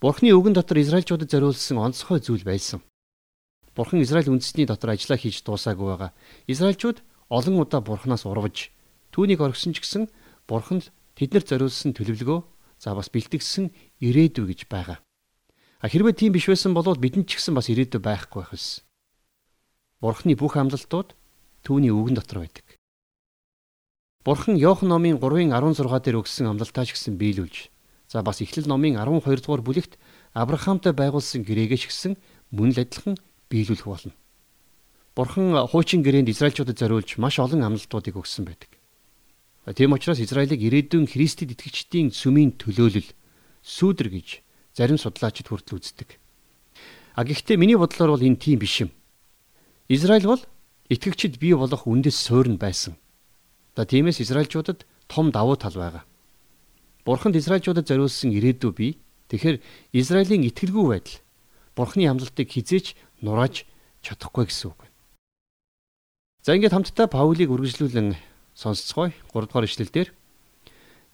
Бурханы 0.00 0.32
үгэн 0.32 0.54
дотор 0.54 0.78
Израильчуудад 0.80 1.28
зориулсан 1.28 1.76
онцгой 1.76 2.22
зүйл 2.24 2.46
байсан. 2.46 2.80
Бурхан 3.74 4.00
Израиль 4.00 4.30
үндэстний 4.30 4.64
дотор 4.64 4.94
ажиллаа 4.94 5.18
хийж 5.18 5.42
дуусаагүй 5.42 5.86
байгаа. 5.90 6.12
Израильчууд 6.46 7.02
олон 7.28 7.58
удаа 7.58 7.82
Бурханаас 7.82 8.24
урвж 8.24 8.70
түүнийг 9.10 9.42
оргисон 9.42 9.74
ч 9.74 9.82
гэсэн 9.82 10.08
Бурханд 10.46 10.94
тэднэрт 11.18 11.50
зориулсан 11.50 11.92
төлөвлөгөө 11.98 12.53
За 12.84 12.92
бас 12.92 13.08
бэлтгэсэн 13.08 13.72
ирээдүй 14.04 14.44
гэж 14.44 14.68
байгаа. 14.68 15.00
А 15.80 15.88
хэрвээ 15.88 16.20
тийм 16.20 16.36
биш 16.36 16.52
байсан 16.52 16.76
бол 16.76 16.84
бидэнд 16.84 17.24
ч 17.24 17.40
гэсэн 17.40 17.56
бас 17.56 17.72
ирээдүй 17.72 17.96
байхгүй 17.96 18.44
байх 18.44 18.52
байсан. 18.52 18.84
Бурхны 20.04 20.36
бүх 20.36 20.60
амлалтууд 20.60 21.16
түүний 21.64 21.88
үгэн 21.88 22.20
дотор 22.20 22.44
байдаг. 22.44 22.76
Бурхан 24.20 24.60
Иохан 24.60 24.92
номын 24.92 25.16
3-ын 25.16 25.56
16 25.56 26.04
дээр 26.04 26.20
өгсөн 26.20 26.52
амлалтаа 26.52 26.84
ч 26.84 26.92
гэсэн 26.92 27.16
биелүүлж, 27.16 27.72
за 28.12 28.20
бас 28.20 28.44
Эхлэл 28.44 28.68
номын 28.68 29.00
12 29.00 29.24
дугаар 29.40 29.64
бүлэгт 29.64 29.96
Авраамтай 30.36 30.92
байгуулсан 30.92 31.40
гэрээгээ 31.40 31.80
ч 31.80 31.84
гэсэн 31.88 32.20
мөн 32.52 32.76
л 32.76 32.84
адилхан 32.84 33.16
биелүүлэх 33.48 33.88
болно. 33.88 34.12
Бурхан 35.16 35.56
хуучин 35.72 36.04
гэрээнд 36.04 36.28
Израильчуудад 36.28 36.76
зориулж 36.76 37.16
маш 37.16 37.40
олон 37.40 37.64
амлалтуудыг 37.64 38.16
өгсөн 38.20 38.44
байдаг. 38.44 38.73
Тийм 39.72 39.96
учраас 39.96 40.20
Израилийг 40.20 40.60
ирээдүйн 40.60 41.08
Христэд 41.08 41.56
итгэгчдийн 41.56 42.12
сүмийн 42.12 42.52
төлөөлөл 42.60 43.08
сүүдэр 43.64 44.08
гэж 44.12 44.44
зарим 44.76 45.00
судлаачид 45.00 45.48
хүртэл 45.48 45.80
үздэг. 45.80 46.20
А 47.16 47.24
гэхдээ 47.24 47.56
миний 47.56 47.80
бодлоор 47.80 48.12
бол 48.12 48.26
энэ 48.28 48.36
тийм 48.36 48.60
биш 48.60 48.84
юм. 48.84 48.92
Израиль 49.88 50.28
бол 50.28 50.42
итгэгчид 50.92 51.40
бий 51.40 51.56
болох 51.56 51.88
үндэс 51.88 52.12
суурь 52.12 52.52
байсан. 52.60 53.00
За 53.72 53.88
тиймээс 53.88 54.20
Израильчуудад 54.20 54.84
том 55.08 55.32
давуу 55.32 55.56
тал 55.56 55.72
байгаа. 55.72 56.04
Бурханд 57.08 57.36
Израильчуудад 57.40 57.88
зориулсан 57.88 58.36
ирээдүй 58.36 58.72
бий. 58.76 58.92
Тэгэхээр 59.32 59.64
Израилийн 59.96 60.44
итгэлгүй 60.44 60.86
байдал 60.92 61.24
Бурхны 61.72 62.04
амлалтыг 62.04 62.52
хизээч 62.52 62.92
нурааж 63.24 63.64
чадахгүй 64.04 64.44
гэсэн 64.44 64.76
үг. 64.76 64.80
За 66.44 66.52
ингээд 66.52 66.76
хамтдаа 66.76 67.08
Паулийг 67.08 67.48
үргэлжлүүлэн 67.48 68.33
сонсцгоё. 68.54 69.12
3 69.34 69.46
дугаар 69.46 69.66
ишлэлдэр 69.66 70.08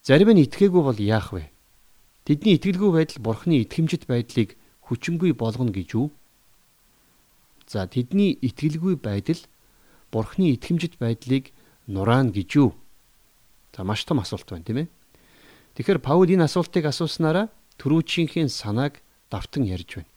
зарим 0.04 0.30
нь 0.32 0.44
итгээгүй 0.44 0.82
бол 0.84 0.98
яах 1.00 1.32
вэ? 1.32 1.50
Тэдний 2.24 2.56
итгэлгүй 2.56 2.90
байдал 2.92 3.18
бурхны 3.24 3.64
итгэмжит 3.64 4.04
байдлыг 4.06 4.56
хүчингүй 4.86 5.32
болгоно 5.32 5.72
гэж 5.72 5.90
үү? 5.96 6.08
За 7.66 7.86
тэдний 7.88 8.36
итгэлгүй 8.38 8.96
байдал 9.00 9.40
бурхны 10.12 10.52
итгэмжит 10.54 11.00
байдлыг 11.00 11.52
нураана 11.86 12.30
гэж 12.30 12.48
юу? 12.56 12.74
За 13.74 13.84
маш 13.84 14.04
том 14.04 14.20
асуулт 14.20 14.48
байна 14.50 14.64
тийм 14.64 14.78
ээ. 14.84 14.88
Тэгэхээр 15.74 16.00
Паул 16.04 16.28
энэ 16.28 16.44
асуултыг 16.44 16.84
асууснараа 16.84 17.48
төрүүчийнхээ 17.78 18.48
санааг 18.50 19.00
давтан 19.30 19.64
ярьж 19.64 20.02
байна. 20.02 20.10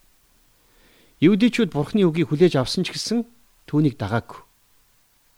Евдичүүд 1.22 1.72
бурхны 1.72 2.04
үгийг 2.04 2.34
хүлээж 2.34 2.60
авсан 2.60 2.84
ч 2.84 2.92
гэсэн 2.92 3.24
түүнийг 3.70 3.96
дагаагүй. 3.96 4.42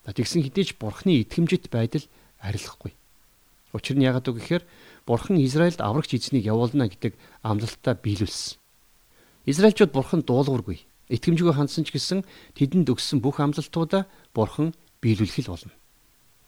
Тэгсэн 0.06 0.46
хэдий 0.46 0.70
ч 0.70 0.78
бурхны 0.78 1.26
итгэмжит 1.26 1.74
байдал 1.74 2.06
арилахгүй. 2.38 2.94
Учир 3.74 3.98
нь 3.98 4.06
яагаад 4.06 4.30
вэ 4.30 4.38
гэхээр 4.38 4.64
бурхан 5.10 5.42
Израильд 5.42 5.82
аврагч 5.82 6.14
эзнийг 6.14 6.46
явуулна 6.46 6.88
гэдэг 6.88 7.18
амлалтаа 7.42 7.98
биелүүлсэн. 7.98 8.62
Израильчууд 9.46 9.92
бурханд 9.92 10.26
дуулуургүй. 10.26 10.86
Итгэмжгүй 11.10 11.54
хандсан 11.54 11.86
ч 11.86 11.94
гэсэн 11.94 12.26
тэдэнд 12.58 12.90
өгсөн 12.90 13.22
бүх 13.22 13.38
амлалтуудаа 13.38 14.10
бурхан 14.34 14.74
биелүүлэх 15.02 15.46
л 15.46 15.54
болно. 15.54 15.74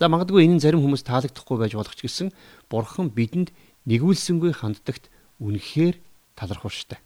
За 0.01 0.09
магадгүй 0.09 0.45
энэ 0.45 0.61
зарим 0.61 0.81
хүмүүс 0.81 1.05
таалагдахгүй 1.05 1.57
байж 1.61 1.73
болох 1.77 1.93
ч 1.93 2.09
гэсэн 2.09 2.33
бурхан 2.69 3.13
бидэнд 3.13 3.53
нэгүүлсэнгүй 3.85 4.53
ханддагт 4.57 5.09
үнэхээр 5.41 5.97
талархууштай. 6.37 6.97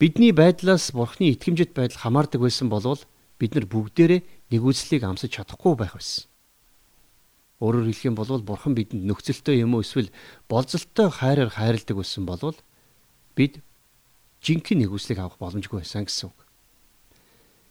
Бидний 0.00 0.32
байдлаас 0.32 0.92
бурхны 0.92 1.32
итгэмжит 1.32 1.72
байдал 1.76 2.00
хамаардаг 2.00 2.40
байсан 2.40 2.68
болвол 2.68 3.00
бид 3.38 3.54
нар 3.54 3.66
бүгдээрээ 3.68 4.20
нэгүслийг 4.52 5.02
амсаж 5.04 5.30
чадахгүй 5.36 5.76
байх 5.76 5.94
байсан. 5.96 6.28
Өөрөөр 7.60 7.88
хэлэх 7.88 8.08
юм 8.12 8.16
бол 8.16 8.28
бурхан 8.44 8.76
бидэнд 8.76 9.08
нөхцөлтэй 9.08 9.64
юм 9.64 9.76
уу 9.76 9.84
эсвэл 9.84 10.12
болцолтой 10.48 11.08
хайраар 11.08 11.48
хайрладаг 11.52 11.96
байсан 11.96 12.28
бол 12.28 12.56
бид 13.32 13.64
жинхэнэ 14.44 14.84
нэгүслийг 14.84 15.18
авах 15.20 15.40
боломжгүй 15.40 15.80
байсан 15.80 16.04
гэсэн 16.04 16.28
үг. 16.28 16.38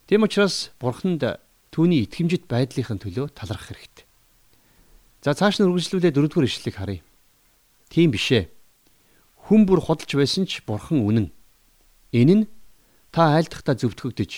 Тийм 0.10 0.26
учраас 0.26 0.74
бурханд 0.82 1.22
түүний 1.70 2.06
итгэмжит 2.06 2.50
байдлынхын 2.50 3.02
төлөө 3.02 3.34
талархах 3.38 3.74
хэрэгтэй. 3.74 4.06
За 5.26 5.34
цааш 5.34 5.58
нь 5.58 5.66
үргэлжлүүлээ 5.66 6.14
дөрөвдүгээр 6.14 6.50
ишлэлийг 6.50 6.78
харъя. 6.78 7.02
Тийм 7.90 8.14
биш 8.14 8.30
ээ. 8.30 8.50
Хүн 9.50 9.66
бүр 9.66 9.82
худалж 9.82 10.14
байсан 10.14 10.46
ч 10.46 10.62
бурхан 10.66 11.02
үнэн. 11.02 11.34
Энэ 12.14 12.34
нь 12.34 12.46
та 13.10 13.34
айлдахдаа 13.34 13.74
зөвтгөгдөж, 13.78 14.32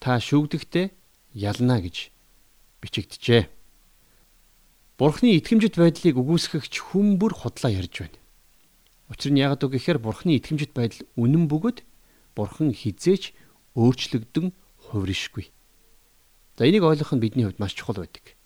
та 0.00 0.16
шүүгдэхдээ 0.16 0.90
ялна 1.36 1.76
гэж 1.84 2.08
бичигджээ. 2.80 3.52
Бурхны 4.96 5.36
итгэмжит 5.36 5.76
байдлыг 5.76 6.16
үгүйсгэгч 6.16 6.74
хүн 6.80 7.20
бүр 7.20 7.36
худлаа 7.36 7.72
ярьж 7.72 8.04
байна. 8.04 8.18
Учир 9.12 9.32
нь 9.32 9.40
яагаад 9.44 9.60
вэ 9.64 9.76
гэхээр 9.76 9.98
Бурхны 10.00 10.40
итгэмжит 10.40 10.72
байдал 10.72 11.04
үнэн 11.20 11.48
бөгөөд 11.52 11.84
Бурхан 12.32 12.72
хизээч 12.72 13.36
өөрчлөгдөн 13.76 14.52
хувиршгүй. 14.88 15.52
За 16.56 16.64
энийг 16.64 16.84
ойлгох 16.84 17.12
нь 17.12 17.20
бидний 17.20 17.44
хувьд 17.44 17.60
маш 17.60 17.76
чухал 17.76 18.00
байдаг. 18.00 18.36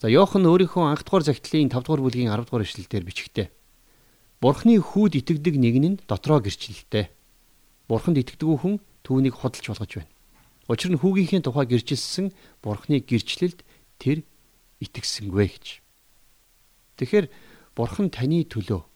За 0.00 0.08
Йохан 0.08 0.48
өөрийнхөө 0.48 0.84
анх 0.96 1.04
дугаар 1.04 1.24
загтлын 1.28 1.68
5 1.68 1.84
дугаар 1.84 2.04
бүлгийн 2.04 2.32
10 2.32 2.48
дугаар 2.48 2.64
ишлэлдэр 2.64 3.04
бичгтээ. 3.04 3.48
Бурхны 4.40 4.80
хүүд 4.80 5.20
итгэдэг 5.20 5.54
нэг 5.60 5.76
нь 5.76 6.00
дотроо 6.08 6.40
гэрчлэлтэй. 6.40 7.12
Бурханд 7.84 8.16
итгэдэггүй 8.16 8.56
хүн 8.56 8.74
түүнийг 9.04 9.36
худалж 9.36 9.66
болгож 9.68 9.92
байна. 10.00 10.12
Учир 10.70 10.94
нь 10.94 11.02
хүүгийнхээ 11.02 11.42
тухай 11.42 11.66
гэрчилсэн 11.66 12.30
бурхны 12.62 13.02
гэрчлэлд 13.02 13.66
тэр 13.98 14.22
итгэсэнгүй 14.78 15.46
гэж. 15.50 15.66
Тэгэхээр 16.94 17.26
Бурхан 17.74 18.10
таны 18.12 18.44
төлөө 18.44 18.86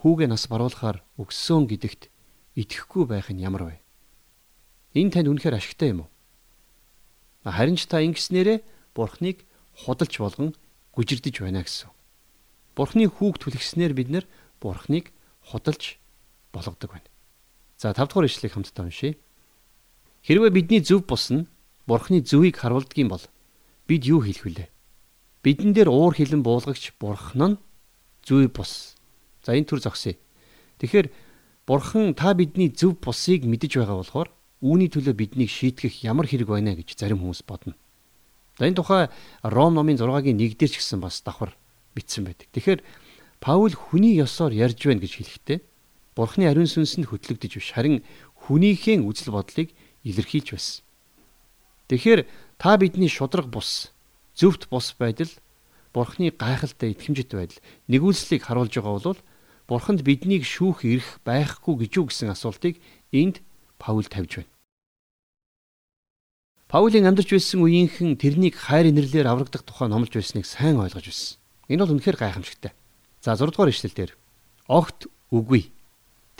хүүгээ 0.00 0.28
нас 0.30 0.46
баруулахаар 0.46 1.04
өгсөн 1.18 1.68
гэдэгт 1.68 2.08
итгэхгүй 2.54 3.04
байх 3.08 3.28
нь 3.34 3.44
ямар 3.44 3.68
вэ? 3.68 3.76
Энэ 4.94 5.12
танд 5.20 5.28
үнэхээр 5.32 5.58
ашигтай 5.58 5.90
юм 5.90 6.06
уу? 6.06 6.10
Харин 7.42 7.74
ч 7.74 7.90
та 7.90 7.98
ингэснээрээ 8.04 8.62
Бурханыг 8.94 9.42
худалч 9.74 10.20
болгон 10.20 10.54
гүжирдэж 10.94 11.42
байна 11.42 11.64
гэсэн. 11.64 11.90
Бурхны 12.76 13.08
хүүг 13.08 13.40
түлхснээр 13.40 13.92
бид 13.96 14.08
нэр 14.12 14.24
Бурхныг 14.60 15.10
худалж 15.50 15.98
болгодог 16.52 16.90
байна. 16.92 17.08
За 17.80 17.90
5 17.90 18.12
дугаар 18.12 18.28
ишлэгийг 18.28 18.54
хамтдаа 18.54 18.86
уншийе. 18.86 19.18
Хэрвээ 20.22 20.50
бидний 20.54 20.80
зөв 20.80 21.02
бус 21.02 21.34
нь 21.34 21.50
Бурхны 21.86 22.22
зөвийг 22.22 22.62
харуулдгийн 22.62 23.10
бол 23.10 23.24
бид 23.90 24.06
юу 24.06 24.22
хийх 24.22 24.46
вүлээ? 24.46 24.70
Бидэн 25.42 25.74
дээр 25.74 25.90
уур 25.90 26.14
хилэн 26.14 26.46
буулгагч 26.46 26.94
Бурхан 27.02 27.58
нь 27.58 27.60
зөв 28.22 28.46
бус. 28.54 28.94
За 29.42 29.58
энэ 29.58 29.66
төр 29.66 29.82
зогсъё. 29.82 30.14
Тэгэхээр 30.78 31.10
Бурхан 31.66 32.14
та 32.14 32.38
бидний 32.38 32.70
зөв 32.70 33.02
бусыг 33.02 33.42
мэдэж 33.42 33.82
байгаа 33.82 33.98
болохоор 33.98 34.28
үүний 34.62 34.86
төлөө 34.86 35.14
биднийг 35.18 35.50
шийтгэх 35.50 36.06
ямар 36.06 36.30
хэрэг 36.30 36.46
байна 36.46 36.78
гэж 36.78 36.94
зарим 36.94 37.18
хүмүүс 37.18 37.42
бодно. 37.42 37.74
За 38.58 38.70
энэ 38.70 38.78
тухай 38.78 39.10
Ром 39.42 39.74
номын 39.74 39.98
6-гийн 39.98 40.38
1-дэр 40.38 40.70
ч 40.70 40.78
гэсэн 40.78 41.02
бас 41.02 41.18
давхар 41.26 41.58
бичсэн 41.98 42.30
байдаг. 42.30 42.46
Тэгэхээр 42.54 42.80
Паул 43.42 43.74
хүний 43.74 44.14
ёсоор 44.22 44.54
ярьж 44.54 44.86
байна 44.86 45.02
гэж 45.02 45.18
хэлэхдээ 45.18 45.58
Бурхны 46.14 46.46
ариун 46.46 46.70
сүнсэнд 46.70 47.10
хөтлөгдөж 47.10 47.58
биш 47.58 47.74
харин 47.74 48.06
хүнийхээ 48.46 49.02
үзэл 49.02 49.34
бодлыг 49.34 49.74
илэрхийлж 50.04 50.48
байсан. 50.52 50.84
Тэгэхээр 51.88 52.26
та 52.58 52.76
бидний 52.76 53.08
шудраг 53.08 53.46
бус 53.46 53.92
зөвхт 54.34 54.68
бус 54.68 54.94
байдал 54.98 55.30
Бурхны 55.92 56.32
гайхалтай 56.32 56.96
итгэмжит 56.96 57.36
байдал 57.36 57.60
нэгүүлслийг 57.88 58.42
харуулж 58.48 58.72
байгаа 58.72 58.96
бол 58.96 59.20
Бурханд 59.68 60.02
биднийг 60.02 60.44
шүүх 60.44 60.84
эрх 60.88 61.20
байхгүй 61.24 61.86
гэж 61.86 61.90
юу 61.96 62.06
гэсэн 62.08 62.32
асуултыг 62.32 62.80
энд 63.12 63.44
Паул 63.78 64.04
тавьж 64.04 64.42
байна. 64.42 64.50
Паулийн 66.72 67.04
амьдарч 67.04 67.36
байсан 67.36 67.60
үеийнхэн 67.60 68.16
тэрнийг 68.16 68.56
хайр 68.56 68.88
инэрлэр 68.88 69.28
аврагдах 69.28 69.62
тухай 69.68 69.92
номлож 69.92 70.16
байсныг 70.16 70.48
сайн 70.48 70.80
ойлгож 70.80 71.04
байсан. 71.04 71.36
Энэ 71.68 71.84
бол 71.84 71.92
үнэхээр 72.00 72.16
гайхамшигтай. 72.16 72.72
За 73.20 73.36
6 73.36 73.52
дугаар 73.52 73.68
ишлэл 73.68 73.92
дээр 73.92 74.12
огт 74.72 75.04
үгүй. 75.28 75.68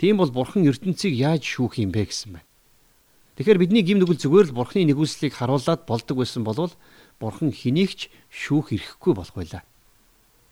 Тийм 0.01 0.17
бол 0.17 0.33
Бурхан 0.33 0.65
ертөнцийг 0.65 1.13
яаж 1.13 1.45
шүүх 1.45 1.77
юм 1.77 1.93
бэ 1.93 2.09
гэсэн 2.09 2.41
байна. 2.41 2.49
Тэгэхээр 3.33 3.57
бидний 3.57 3.81
гим 3.81 3.97
нүгэл 3.97 4.21
зүгээр 4.21 4.47
л 4.53 4.57
бурхны 4.57 4.85
нэгүслийг 4.85 5.33
харуулад 5.33 5.89
болдог 5.89 6.21
байсан 6.21 6.45
болвол 6.45 6.73
бурхан 7.17 7.49
хэнийгч 7.49 8.13
шүүх 8.29 8.77
эрхгүй 8.77 9.17
болох 9.17 9.33
байлаа. 9.33 9.65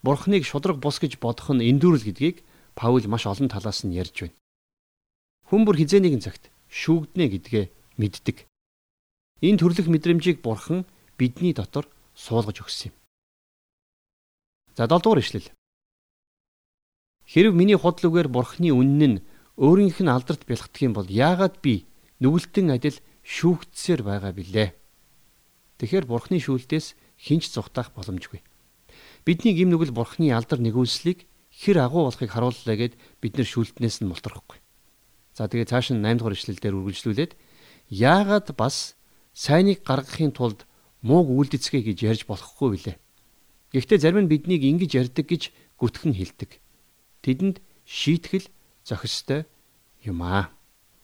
Бурхныг 0.01 0.41
шудраг 0.49 0.81
бус 0.81 0.97
гэж 0.97 1.21
бодох 1.21 1.53
нь 1.53 1.61
эндүрэл 1.61 2.01
гэдгийг 2.01 2.41
Паул 2.73 3.05
маш 3.05 3.29
олон 3.29 3.53
талаас 3.53 3.85
нь 3.85 3.93
ярьж 3.93 4.25
байна. 4.25 4.37
Хүн 5.45 5.61
бүр 5.61 5.77
хизээ 5.77 6.01
нэгэн 6.01 6.25
цагт 6.25 6.49
шүүгднэ 6.73 7.25
гэдгээ 7.37 7.65
мэддэг. 8.01 8.49
Энэ 9.45 9.59
төрлөх 9.61 9.85
мэдрэмжийг 9.85 10.41
бурхан 10.41 10.89
бидний 11.21 11.53
дотор 11.53 11.85
суулгаж 12.17 12.65
өгсөн 12.65 12.89
юм. 12.89 12.95
За 14.73 14.89
7 14.89 15.05
дугаар 15.05 15.21
ишлэл. 15.21 15.53
Хэрв 17.29 17.53
миний 17.53 17.77
худал 17.77 18.09
үгээр 18.09 18.29
бурхны 18.31 18.73
үнэн 18.73 19.21
нь 19.21 19.23
өөрийнх 19.61 20.01
нь 20.01 20.09
алдарт 20.09 20.49
бэлгдэх 20.49 20.81
юм 20.81 20.93
бол 20.97 21.05
яагаад 21.05 21.61
би 21.61 21.85
нүгэлтэн 22.21 22.69
адил 22.71 22.97
шүүгдсээр 23.25 24.01
байгаа 24.05 24.31
билээ. 24.31 24.69
Тэгэхээр 25.81 26.05
бурхны 26.05 26.37
шүүлтээс 26.37 26.93
хинч 27.17 27.49
зүхтах 27.49 27.91
боломжгүй. 27.97 28.45
Бидний 29.25 29.57
гим 29.57 29.73
нүгэл 29.73 29.93
бурхны 29.93 30.29
алдар 30.29 30.61
нэгүүлслийг 30.61 31.25
хэр 31.49 31.77
агуу 31.81 32.05
болохыг 32.09 32.29
харууллаа 32.29 32.75
гэд 32.77 32.93
бид 33.21 33.33
нэр 33.37 33.49
шүүлтнээс 33.49 34.05
нь 34.05 34.09
мултрахгүй. 34.09 34.61
За 35.33 35.49
тэгээ 35.49 35.69
цааш 35.69 35.93
нь 35.93 36.01
8 36.05 36.21
дугаар 36.21 36.37
ишлэлдэр 36.37 36.77
үргэлжлүүлээд 36.77 37.33
яагаад 37.89 38.47
бас 38.53 38.95
сайныг 39.33 39.81
гаргахын 39.81 40.31
тулд 40.31 40.69
мууг 41.01 41.27
үлдэцгээ 41.29 41.81
гэж 41.81 41.97
ярьж 42.05 42.21
болохгүй 42.29 42.69
билээ. 42.77 42.97
Гэхдээ 43.73 43.99
зарим 43.99 44.25
нь 44.25 44.31
биднийг 44.31 44.61
ингэж 44.61 44.91
ярьдаг 45.01 45.25
гэж 45.25 45.49
гүтхэн 45.79 46.13
хэлдэг. 46.13 46.59
Тэдэнд 47.25 47.57
шийтгэл 47.87 48.47
зохистой 48.83 49.47
юм 50.03 50.21
аа. 50.21 50.53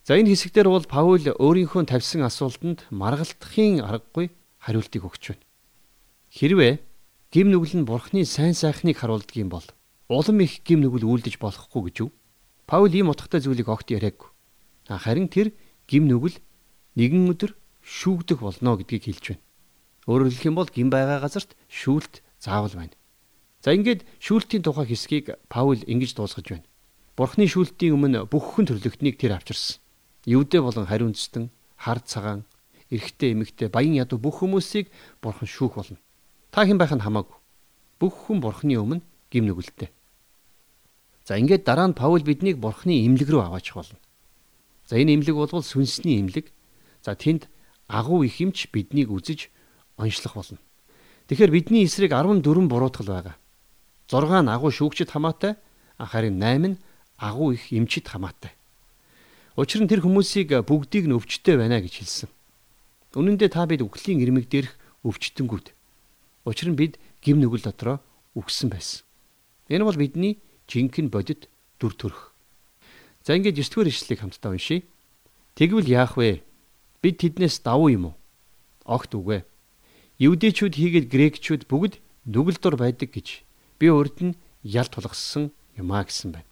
За 0.07 0.15
энэ 0.15 0.31
хэсэгдэр 0.31 0.71
бол 0.71 0.87
Паул 0.87 1.19
өөрийнхөө 1.19 1.83
тавьсан 1.91 2.23
асуултанд 2.23 2.87
маргалтахын 2.95 3.83
аргагүй 3.83 4.31
хариултыг 4.55 5.03
өгч 5.03 5.35
байна. 5.35 5.43
Хэрвээ 6.31 6.79
гим 7.27 7.51
нүгэл 7.51 7.83
нь 7.83 7.89
бурхны 7.91 8.23
сайн 8.23 8.55
сайхныг 8.55 9.03
харуулдаг 9.03 9.35
юм 9.35 9.51
бол 9.51 9.67
улам 10.07 10.39
их 10.39 10.63
гим 10.63 10.79
нүгэл 10.79 11.03
үлдэж 11.03 11.43
болохгүй 11.43 11.91
гэж 11.91 11.95
юу? 12.07 12.15
Паул 12.63 12.87
ийм 12.87 13.11
утгатай 13.11 13.43
зүйлийг 13.43 13.67
огт 13.67 13.91
яриаггүй. 13.91 14.31
Харин 14.87 15.27
тэр 15.27 15.51
гим 15.91 16.07
нүгэл 16.07 16.39
нэгэн 16.95 17.27
өдөр 17.27 17.51
шүүгдэх 17.83 18.39
болно 18.39 18.79
гэдгийг 18.79 19.11
хэлж 19.11 19.35
байна. 19.35 19.43
Өөрөөр 20.07 20.31
хэлэх 20.31 20.47
юм 20.47 20.55
бол 20.55 20.71
гим 20.71 20.87
байгаа 20.87 21.19
газарт 21.19 21.51
шүүлт 21.67 22.23
заавал 22.39 22.71
байна. 22.79 22.95
За 23.59 23.75
ингээд 23.75 24.07
шүүлтийн 24.23 24.63
тухай 24.63 24.87
хэсгийг 24.87 25.35
Паул 25.51 25.83
ингэж 25.83 26.15
дуусгаж 26.15 26.47
байна. 26.47 26.67
Бурхны 27.19 27.43
шүүлтийн 27.43 27.91
өмнө 27.91 28.23
бүх 28.31 28.55
хүн 28.55 28.71
төрлөختнийг 28.71 29.19
тэр 29.19 29.35
авчирсан. 29.35 29.83
Евдээ 30.27 30.59
болон 30.59 30.83
хариу 30.83 31.07
үндэстэн, 31.07 31.47
хар 31.79 32.03
цагаан, 32.03 32.43
эрэгтэй 32.91 33.31
эмэгтэй, 33.31 33.71
баян 33.71 33.95
ядуу 33.95 34.19
бүх 34.19 34.43
хүмүүсийг 34.43 34.91
бурхан 35.23 35.47
шүүх 35.47 35.79
болно. 35.79 35.97
Та 36.51 36.67
хэн 36.67 36.75
байх 36.75 36.91
нь 36.91 36.99
хамаагүй. 36.99 37.39
Бүх 37.95 38.27
хүн 38.27 38.43
бурханы 38.43 38.75
өмнө 38.75 39.01
гим 39.31 39.47
нүгэлтэй. 39.47 39.87
За 41.23 41.39
ингээд 41.39 41.63
дараа 41.63 41.87
нь 41.87 41.95
Паул 41.95 42.27
биднийг 42.27 42.59
бурханы 42.59 43.07
имлэг 43.07 43.31
рүү 43.31 43.47
аваачих 43.47 43.79
болно. 43.79 43.99
За 44.83 44.99
энэ 44.99 45.15
имлэг 45.15 45.35
бол 45.35 45.63
сүнсний 45.63 46.19
имлэг. 46.19 46.51
За 46.99 47.15
тэнд 47.15 47.47
агуу 47.87 48.27
их 48.27 48.35
юмч 48.43 48.67
биднийг 48.67 49.07
үзэж 49.07 49.47
онцлох 49.95 50.35
болно. 50.35 50.59
Тэгэхээр 51.31 51.51
бидний 51.55 51.87
эсрэг 51.87 52.11
14 52.11 52.67
буруутгал 52.67 53.07
байгаа. 53.07 53.35
6 54.11 54.43
нь 54.43 54.51
агуу 54.51 54.71
шүүгчд 54.75 55.11
хамаатай, 55.11 55.55
харин 55.95 56.39
8 56.39 56.75
нь 56.75 56.77
агуу 57.15 57.55
их 57.55 57.71
эмчид 57.71 58.07
хамаатай. 58.11 58.56
Учир 59.57 59.81
нь 59.81 59.89
тэр 59.89 60.05
хүмүүсийг 60.05 60.53
бүгдийг 60.69 61.09
нь 61.09 61.17
өвчтөй 61.17 61.57
байна 61.57 61.81
гэж 61.81 62.05
хэлсэн. 62.05 62.29
Үнэн 63.17 63.41
дээр 63.41 63.49
та 63.49 63.65
бид 63.65 63.81
үхлийн 63.81 64.21
ирмэг 64.21 64.45
дээрх 64.53 64.77
өвчтөнгүүд. 65.01 65.73
Учир 66.45 66.69
нь 66.69 66.77
бид 66.77 67.01
гим 67.25 67.41
нүгэл 67.41 67.65
дотроо 67.65 67.97
үхсэн 68.37 68.69
байсан. 68.69 69.01
Энэ 69.73 69.81
бол 69.81 69.97
бидний 69.97 70.37
жинхэнэ 70.69 71.09
бодит 71.09 71.49
дүр 71.81 71.97
төрх. 71.97 72.37
За 73.25 73.33
ингээд 73.33 73.57
9 73.57 73.81
дугаар 73.81 73.89
ишлэлийг 73.89 74.21
хамтдаа 74.21 74.53
уншийе. 74.53 74.85
Тэгвэл 75.57 75.89
яах 75.89 76.21
вэ? 76.21 76.45
Бид 77.01 77.17
тэднээс 77.17 77.65
давуу 77.65 77.89
юм 77.89 78.13
уу? 78.13 78.15
Огт 78.85 79.17
үгүй. 79.17 79.41
Евдээчүүд 80.21 80.77
хийгээд 80.77 81.09
грекчүүд 81.09 81.65
бүгд 81.65 81.97
нүгэл 82.29 82.61
дор 82.61 82.77
байдаг 82.77 83.09
гэж 83.09 83.41
би 83.81 83.89
урд 83.89 84.21
нь 84.21 84.37
ялт 84.61 84.93
тулгассан 84.93 85.49
юм 85.73 85.89
а 85.97 86.05
гэсэн 86.05 86.37
байна. 86.37 86.49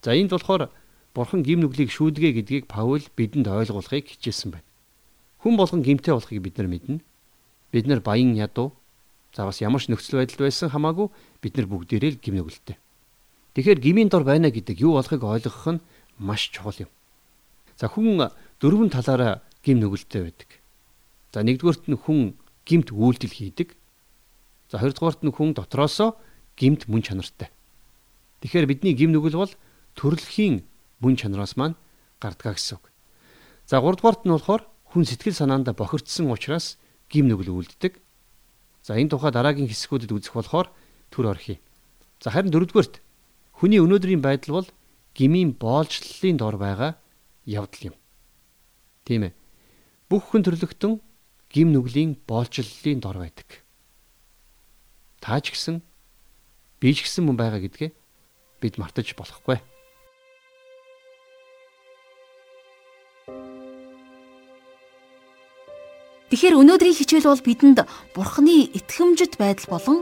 За 0.00 0.16
энд 0.16 0.32
болохоор 0.32 0.72
Бурхан 1.14 1.46
гим 1.46 1.62
нүглийг 1.62 1.94
шүүдгэ 1.94 2.34
гэдгийг 2.42 2.64
Паул 2.66 3.06
бидэнд 3.14 3.46
ойлгуулахыг 3.46 4.10
хичээсэн 4.10 4.50
байна. 4.50 4.66
Хүн 5.38 5.54
болгон 5.54 5.86
гимтэй 5.86 6.10
болохыг 6.10 6.42
бид 6.42 6.58
нар 6.58 6.66
мэднэ. 6.66 6.98
Бид 7.70 7.86
нар 7.86 8.02
баян 8.02 8.34
ядуу 8.34 8.74
за 9.30 9.46
бас 9.46 9.62
ямар 9.62 9.78
ч 9.78 9.94
нөхцөл 9.94 10.18
байдал 10.18 10.42
байсан 10.42 10.74
хамаагүй 10.74 11.14
бид 11.38 11.54
нар 11.54 11.70
бүгдээрээ 11.70 12.18
л 12.18 12.22
гим 12.22 12.34
нүгэлтэй. 12.42 12.78
Тэгэхээр 13.54 13.78
гмийн 13.78 14.10
дор 14.10 14.26
байна 14.26 14.50
гэдэг 14.50 14.82
юу 14.82 14.98
болохыг 14.98 15.22
ойлгох 15.22 15.78
нь 15.78 15.84
маш 16.18 16.50
чухал 16.50 16.82
юм. 16.82 16.90
За 17.78 17.86
хүн 17.86 18.30
дөрвөн 18.58 18.90
талаараа 18.90 19.42
гим 19.62 19.78
нүгэлтэй 19.78 20.22
байдаг. 20.26 20.50
За 21.30 21.46
нэгдүгээрт 21.46 21.86
нь 21.90 21.98
хүн 21.98 22.34
гимт 22.66 22.90
үйлдэл 22.90 23.38
хийдэг. 23.38 23.78
За 24.66 24.82
хоёрдугаарт 24.82 25.22
нь 25.22 25.30
хүн 25.30 25.54
дотроосоо 25.54 26.18
гимт 26.58 26.90
мөн 26.90 27.06
чанартай. 27.06 27.54
Тэгэхээр 28.42 28.66
бидний 28.66 28.94
гим 28.98 29.14
нүгэл 29.14 29.38
бол 29.38 29.54
төрөлхийн 29.94 30.66
мөн 31.04 31.20
чанараас 31.20 31.60
маань 31.60 31.76
гардгаа 32.16 32.56
гэсэн 32.56 32.80
үг. 32.80 32.88
За 33.68 33.84
3 33.84 34.00
дугаарт 34.00 34.24
нь 34.24 34.32
болохоор 34.32 34.64
хүн 34.88 35.04
сэтгэл 35.04 35.36
санаанд 35.36 35.68
бохирдсан 35.68 36.32
учраас 36.32 36.80
гим 37.12 37.28
нүгэл 37.28 37.52
үлддэг. 37.52 38.00
За 38.80 38.96
энэ 38.96 39.12
тухай 39.12 39.32
дараагийн 39.32 39.68
хэсгүүдэд 39.68 40.12
үзэх 40.16 40.32
болохоор 40.32 40.72
төр 41.12 41.28
орхий. 41.28 41.60
За 42.24 42.32
харин 42.32 42.52
дөрөвдүгээрт 42.52 43.04
хүний 43.60 43.80
өнөөдрийн 43.84 44.24
байдал 44.24 44.64
бол 44.64 44.68
гмийн 45.12 45.52
боолчлолын 45.56 46.36
дор 46.40 46.56
байгаа 46.56 46.96
явдал 47.44 47.92
юм. 47.92 47.96
Тийм 49.04 49.28
ээ. 49.28 49.32
Бүх 50.08 50.32
хүн 50.32 50.44
төрлөختөн 50.44 51.00
гим 51.52 51.68
нүглийн 51.72 52.16
боолчлолын 52.28 53.00
дор 53.00 53.20
байдаг. 53.20 53.64
Та 55.20 55.40
ч 55.40 55.54
гэсэн 55.54 55.80
би 56.80 56.92
ч 56.92 57.04
гэсэн 57.04 57.24
мөн 57.24 57.36
байгаа 57.40 57.60
гэдгээ 57.62 57.90
бид 58.60 58.74
мартаж 58.76 59.16
болохгүй. 59.16 59.60
Тэгэхээр 66.32 66.56
өнөөдрийн 66.56 66.96
хичээл 66.96 67.28
бол 67.28 67.42
бидэнд 67.44 67.78
Бурхны 68.16 68.70
итгэмжит 68.72 69.36
байдал 69.36 69.68
болон 69.76 69.98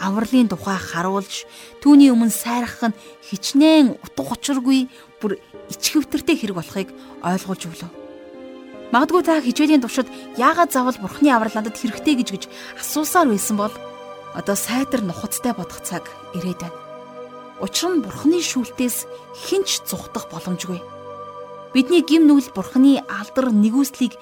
авралын 0.00 0.48
тухай 0.50 0.80
харуулж 0.80 1.46
түүний 1.84 2.10
өмнө 2.10 2.32
сайрах 2.32 2.80
нь 2.90 2.98
хичнээн 3.30 3.94
утга 4.00 4.34
учиргүй 4.34 4.88
бүр 5.20 5.38
ичхэвтэртэй 5.70 6.36
хэрэг 6.40 6.56
болохыг 6.56 6.88
ойлгуулж 7.22 7.62
өглөө. 7.68 7.90
Магадгүй 8.90 9.22
та 9.22 9.38
хичээлийн 9.38 9.84
туршид 9.84 10.10
яагаад 10.34 10.74
заавал 10.74 10.98
бурхны 10.98 11.30
аврал 11.30 11.54
надад 11.54 11.78
хэрэгтэй 11.78 12.18
гэж 12.18 12.28
гэж 12.34 12.44
асуусаар 12.80 13.30
байсан 13.30 13.54
бол 13.54 13.74
одоо 14.34 14.56
сайтар 14.58 15.06
нухацтай 15.06 15.54
бодох 15.54 15.84
цаг 15.86 16.10
ирээд 16.34 16.66
байна. 16.66 16.78
Учир 17.62 17.94
нь 17.94 18.02
бурхны 18.02 18.42
шүүлтээс 18.42 19.06
хинч 19.46 19.86
зүхтах 19.86 20.26
боломжгүй. 20.32 20.82
Бидний 21.70 22.02
гим 22.02 22.26
нүгэл 22.26 22.50
бурхны 22.50 22.98
алдар 23.06 23.54
нэгүслийг 23.54 24.18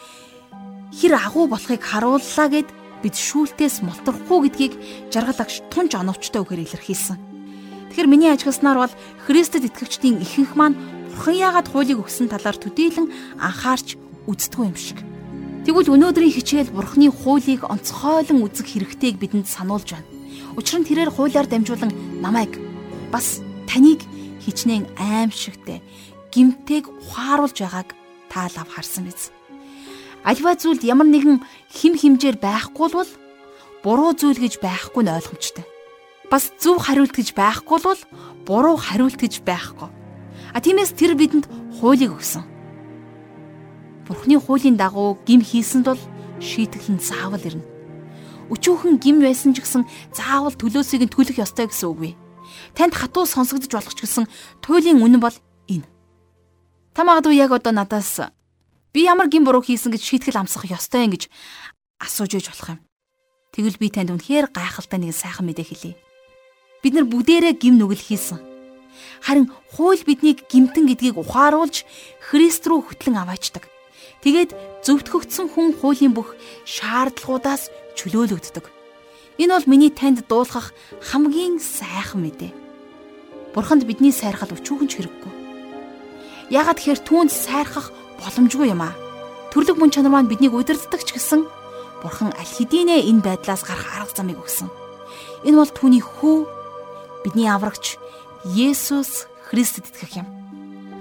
хэр 0.93 1.13
агуу 1.17 1.47
болохыг 1.49 1.83
харууллаа 1.85 2.49
гэд 2.49 2.69
бид 3.03 3.15
шүүлтээс 3.15 3.85
молторхгүй 3.85 4.39
гэдгийг 4.49 4.75
жаргалагч 5.13 5.69
тунж 5.71 5.95
оновчтой 5.95 6.43
үгээр 6.43 6.65
илэрхийлсэн. 6.67 7.17
Тэгэхээр 7.93 8.09
миний 8.11 8.31
ажигласнаар 8.33 8.79
бол 8.89 8.95
Христэд 9.27 9.69
итгэгчдийн 9.71 10.21
ихэнх 10.23 10.57
маань 10.59 10.79
Бурхан 11.15 11.35
яагаад 11.35 11.69
хуулийг 11.71 11.99
өгсөн 12.03 12.31
талаар 12.31 12.59
төдийлөн 12.59 13.11
анхаарч 13.43 13.99
үздэггүй 14.31 14.67
юм 14.71 14.79
шиг. 14.79 14.99
Тэгвэл 15.67 15.93
өнөөдрийн 15.95 16.33
хичээл 16.33 16.71
Бурханы 16.71 17.11
хуулийг 17.11 17.67
онцгойлон 17.67 18.47
үзэх 18.47 18.67
хэрэгтэйг 18.71 19.19
бидэнд 19.19 19.51
сануулж 19.51 19.99
байна. 19.99 20.09
Учир 20.55 20.81
нь 20.81 20.89
тэрээр 20.89 21.11
хуулиар 21.11 21.51
дамжуулан 21.51 21.93
намайг 22.23 22.55
бас 23.13 23.43
таныг 23.67 24.01
хичнээн 24.47 24.89
аимшигтэй 24.97 25.83
гимтэйг 26.33 26.89
ухааруулж 26.89 27.59
байгааг 27.61 27.89
та 28.31 28.49
лав 28.55 28.69
харсан 28.71 29.05
биз. 29.11 29.35
Альва 30.25 30.55
зүйлд 30.59 30.83
ямар 30.83 31.07
нэгэн 31.07 31.43
хим 31.71 31.95
химжээр 31.95 32.37
байхгүй 32.43 32.89
бол 32.91 33.11
буруу 33.83 34.13
зүйл 34.15 34.39
гэж 34.39 34.59
байхгүй 34.59 35.03
нь 35.07 35.13
ойлгомжтой. 35.15 35.67
Бас 36.29 36.53
зөв 36.61 36.83
хариулт 36.83 37.15
гэж 37.15 37.33
байхгүй 37.33 37.79
бол 37.81 38.01
буруу 38.45 38.77
хариулт 38.77 39.17
гэж 39.17 39.47
байхгүй. 39.47 39.89
А 40.53 40.59
тиймээс 40.61 40.93
тэр 40.99 41.15
бидэнд 41.15 41.47
хуулийг 41.79 42.13
өгсөн. 42.13 42.45
Бурхны 44.09 44.41
хуулийн 44.41 44.77
дагуу 44.77 45.21
гим 45.25 45.41
хийсэнд 45.41 45.87
бол 45.87 46.01
шийтгэл 46.41 46.97
нь 46.97 47.01
заавал 47.01 47.45
ирнэ. 47.45 47.65
Өчүүхэн 48.49 48.97
гим 48.97 49.21
байсан 49.21 49.53
ч 49.53 49.61
гэсэн 49.61 49.85
заавал 50.17 50.57
төлөөсийг 50.57 51.05
нь 51.05 51.13
төлөх 51.13 51.37
ёстой 51.37 51.69
гэсэн 51.69 51.89
үг 51.93 51.99
вэ? 52.01 52.11
Танд 52.73 52.97
хатуу 52.97 53.29
сонсогдож 53.29 53.69
болох 53.69 53.93
ч 53.93 54.09
гэсэн 54.09 54.25
туйлын 54.65 55.05
үнэн 55.05 55.21
бол 55.21 55.37
энэ. 55.69 55.85
Та 56.97 57.05
магадгүй 57.05 57.37
яг 57.37 57.53
одоо 57.53 57.73
надаас 57.77 58.33
би 58.93 59.05
ямар 59.05 59.29
гин 59.29 59.45
буруу 59.45 59.63
хийсэн 59.63 59.93
гэж 59.93 60.03
шийтгэл 60.03 60.41
амсах 60.45 60.69
ёстой 60.69 61.05
юм 61.07 61.13
гэж 61.15 61.29
асууж 62.01 62.33
иж 62.39 62.47
болох 62.49 62.79
юм. 62.79 62.81
Тэгвэл 63.53 63.81
би 63.81 63.89
танд 63.91 64.13
үнэхээр 64.15 64.53
гайхалтай 64.55 64.99
нэг 65.01 65.13
сайхан 65.17 65.47
мэдээ 65.47 65.67
хэлье. 65.67 65.95
Бид 66.83 66.93
нар 66.95 67.07
бүгдээрээ 67.11 67.55
гим 67.59 67.75
нүгэл 67.79 67.99
хийсэн. 67.99 68.39
Харин 69.23 69.51
хууль 69.75 70.03
биднийг 70.07 70.47
гимтэн 70.47 70.87
гэдгийг 70.87 71.19
ухааруулж 71.19 71.83
Христ 72.23 72.67
рүү 72.67 72.87
хөтлөн 72.87 73.19
аваачдаг. 73.19 73.67
Тэгээд 74.23 74.55
зөвтгөгдсөн 74.87 75.47
хүн 75.55 75.75
хуулийн 75.79 76.15
бүх 76.15 76.35
шаардлагуудаас 76.67 77.71
чөлөөлөгддөг. 77.99 78.67
Энэ 79.39 79.55
бол 79.55 79.71
миний 79.71 79.91
танд 79.95 80.27
дуулгах 80.27 80.75
хамгийн 81.03 81.63
сайхан 81.63 82.23
мэдээ. 82.27 82.53
Бурханд 83.55 83.87
бидний 83.87 84.11
сайрхал 84.11 84.51
өчүүхэн 84.51 84.91
ч 84.91 84.99
хэрэггүй. 84.99 85.33
Ягаад 86.51 86.79
тэгэхээр 86.83 87.01
түүнд 87.07 87.31
сайрхах 87.31 87.95
боломжгүй 88.19 88.71
юм 88.75 88.83
аа. 88.83 88.95
Төрлөг 89.55 89.79
мөн 89.79 89.95
чанар 89.95 90.13
маань 90.13 90.31
биднийг 90.31 90.53
удирддаг 90.53 91.03
ч 91.07 91.17
гэсэн 91.17 91.47
Бурхан 92.03 92.31
аль 92.39 92.47
хэдийнэ 92.47 93.09
энэ 93.11 93.25
байдлаас 93.25 93.67
гарах 93.67 93.91
арга 93.97 94.15
замыг 94.15 94.39
өгсөн. 94.39 94.71
Энэ 95.43 95.59
бол 95.59 95.73
түүний 95.73 96.03
хүү 96.03 96.47
бидний 97.25 97.51
аврагч 97.51 97.99
Есүс 98.47 99.27
Христэд 99.51 99.91
итгэх 99.91 100.23
юм. 100.23 100.29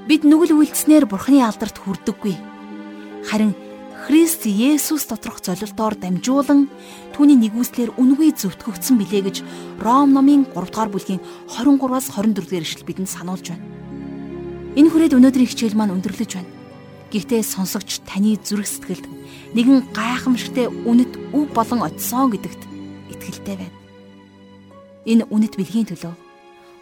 Бид 0.09 0.25
нүгэл 0.25 0.57
үйлдэснээр 0.57 1.05
Бурханы 1.05 1.45
алдарт 1.45 1.77
хүрдэггүй. 1.77 2.33
Харин 3.29 3.53
Христ 4.07 4.47
Есүс 4.47 5.05
доторх 5.05 5.43
золилтоор 5.43 5.99
дамжуулан 5.99 6.71
түүний 7.11 7.37
нэгүслэр 7.43 7.99
үнгүй 7.99 8.31
зөвтгөгдсөн 8.39 8.95
билээ 8.97 9.21
гэж 9.27 9.37
Ром 9.83 10.15
номын 10.15 10.47
3 10.55 10.71
дугаар 10.71 10.89
бүлгийн 10.89 11.21
23-аас 11.51 12.15
24 12.15 12.47
дэх 12.47 12.63
эшлэл 12.63 12.87
бидэнд 12.87 13.11
сануулж 13.11 13.51
байна. 13.51 13.67
Энэ 14.79 14.89
хүрээд 14.89 15.17
өнөөдрийн 15.17 15.51
хичээл 15.51 15.75
маань 15.75 15.91
өндөрлөж 15.99 16.31
байна. 16.39 16.56
Гэхдээ 17.07 17.39
сонсогч 17.39 18.03
таны 18.03 18.35
зүрх 18.35 18.67
сэтгэлд 18.67 19.07
нэгэн 19.55 19.95
гайхамшигтай 19.95 20.67
үнэт 20.67 21.31
өв 21.31 21.47
болон 21.55 21.87
очисон 21.87 22.35
гэдэгт 22.35 22.61
итгэлтэй 23.15 23.55
байна. 23.55 23.77
Энэ 25.07 25.23
үнэт 25.31 25.55
бэлгийн 25.55 25.87
төлөө 25.87 26.13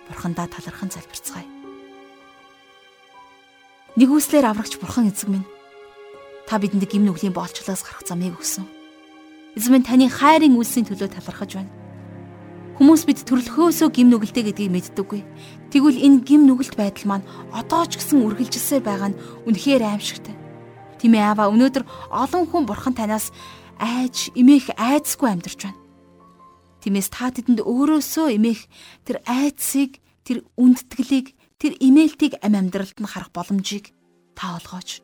бурхандаа 0.09 0.49
талархан 0.49 0.89
залбирцгаая. 0.89 1.45
Нэг 3.95 4.09
үслэр 4.09 4.49
аврагч 4.49 4.81
бурхан 4.81 5.13
эзэг 5.13 5.29
минь 5.29 5.45
та 6.49 6.57
бидэнд 6.57 6.89
гим 6.89 7.05
нүглийн 7.05 7.33
боолчлоос 7.33 7.85
гарах 7.85 8.01
замыг 8.09 8.33
өгсөн. 8.33 8.65
Эзэн 9.53 9.71
минь 9.77 9.85
таны 9.85 10.09
хайрын 10.09 10.57
үлсийн 10.57 10.89
төлөө 10.89 11.13
талархаж 11.13 11.53
байна. 11.53 11.84
Хүмүүс 12.75 13.07
бид 13.07 13.23
төрлөхөөсөө 13.23 13.87
гим 13.87 14.11
нүгэлтэй 14.11 14.51
гэдгийг 14.51 14.71
мэддэггүй. 14.75 15.21
Тэгвэл 15.71 15.95
энэ 15.95 16.27
гим 16.27 16.43
нүгэлт 16.43 16.75
байдал 16.75 17.07
маань 17.07 17.25
одоо 17.55 17.87
ч 17.87 17.95
гэсэн 18.03 18.19
үргэлжилсээр 18.19 18.83
байгаа 18.83 19.15
нь 19.15 19.19
үнэхээр 19.47 19.95
аимшигтай. 19.95 20.35
Тийм 20.99 21.15
ээ 21.15 21.23
аава 21.23 21.47
өнөөдөр 21.55 21.87
олон 22.11 22.43
хүн 22.51 22.67
бурхан 22.67 22.91
танаас 22.91 23.31
айж 23.79 24.27
эмээх 24.35 24.75
айцгүй 24.75 25.23
амьдарч 25.31 25.71
байна. 25.71 25.79
Тиймээс 26.83 27.15
та 27.15 27.31
тэдэнд 27.31 27.63
өөрөөсөө 27.63 28.35
эмээх 28.35 28.67
тэр 29.07 29.23
айцыг, 29.23 30.03
тэр 30.27 30.43
үндтгэлийг, 30.59 31.31
тэр 31.55 31.79
имэйлтийг 31.79 32.43
ам 32.43 32.59
амьдралд 32.59 32.99
нь 32.99 33.07
харах 33.07 33.31
боломжийг 33.31 33.95
та 34.35 34.59
олгооч. 34.59 34.99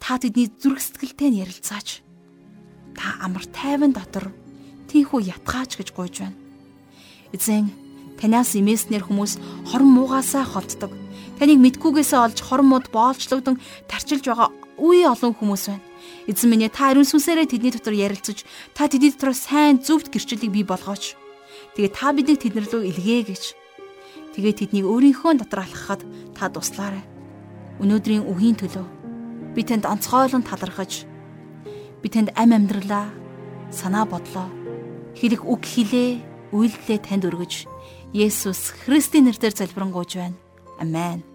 Та 0.00 0.16
тэдний 0.16 0.48
зүрх 0.48 0.80
сэтгэлтэй 0.80 1.28
нь 1.36 1.40
ярилцаач. 1.44 2.00
Та 2.96 3.20
амар 3.20 3.44
тайван 3.52 3.92
дотор 3.92 4.32
тийхүү 4.88 5.28
ятгаач 5.36 5.76
гэж 5.76 5.92
гуйж 5.92 6.24
байна. 6.24 6.39
Эзэн 7.34 7.70
танаас 8.18 8.54
имээснээр 8.58 9.06
хүмүүс 9.06 9.38
хорон 9.70 9.90
муугасаа 9.94 10.44
холддог. 10.44 10.92
Таныг 11.38 11.58
мэдгүйгээсээ 11.62 12.20
олж 12.20 12.38
хорон 12.44 12.68
мууд 12.68 12.86
боолчлогдсон 12.92 13.56
тарчилж 13.88 14.24
байгаа 14.28 14.50
үе 14.76 15.08
олон 15.08 15.32
хүмүүс 15.36 15.64
байна. 15.70 15.84
Эзэн 16.28 16.48
минь 16.50 16.68
та 16.68 16.92
ариун 16.92 17.08
сүнсээрээ 17.08 17.48
тэдний 17.48 17.72
дотор 17.72 17.96
ярилцаж, 17.96 18.44
та 18.76 18.88
тэдний 18.90 19.12
дотор 19.14 19.32
сайн 19.32 19.80
зөвхт 19.80 20.12
гэрчлэлийг 20.12 20.52
бий 20.52 20.66
болгооч. 20.68 21.16
Тэгээ 21.76 21.92
та 21.96 22.12
биднийг 22.12 22.40
тэднэр 22.44 22.66
рүү 22.68 22.82
илгээ 22.92 23.22
гэж. 23.30 23.42
Тэгээ 24.36 24.54
тэднийг 24.58 24.86
өөрийнхөө 24.88 25.40
дотор 25.40 25.64
алхахад 25.64 26.02
та 26.36 26.52
туслаарай. 26.52 27.04
Өнөөдрийн 27.80 28.28
үгийн 28.28 28.56
төлөө 28.60 29.00
би 29.54 29.62
танд 29.64 29.88
онцгойлон 29.88 30.44
талархаж 30.46 31.08
би 32.02 32.08
танд 32.08 32.30
ам 32.36 32.52
амьдралаа 32.54 33.10
санаа 33.72 34.06
бодлоо 34.06 34.46
хэрэг 35.18 35.42
үг 35.42 35.62
хэлээ 35.66 36.29
үйлдэлээ 36.52 36.98
танд 37.00 37.24
өргөж 37.28 37.66
Есүс 38.10 38.74
Христийн 38.82 39.30
нэрээр 39.30 39.54
залбирanгуйж 39.54 40.18
байна. 40.18 40.36
Амен. 40.82 41.29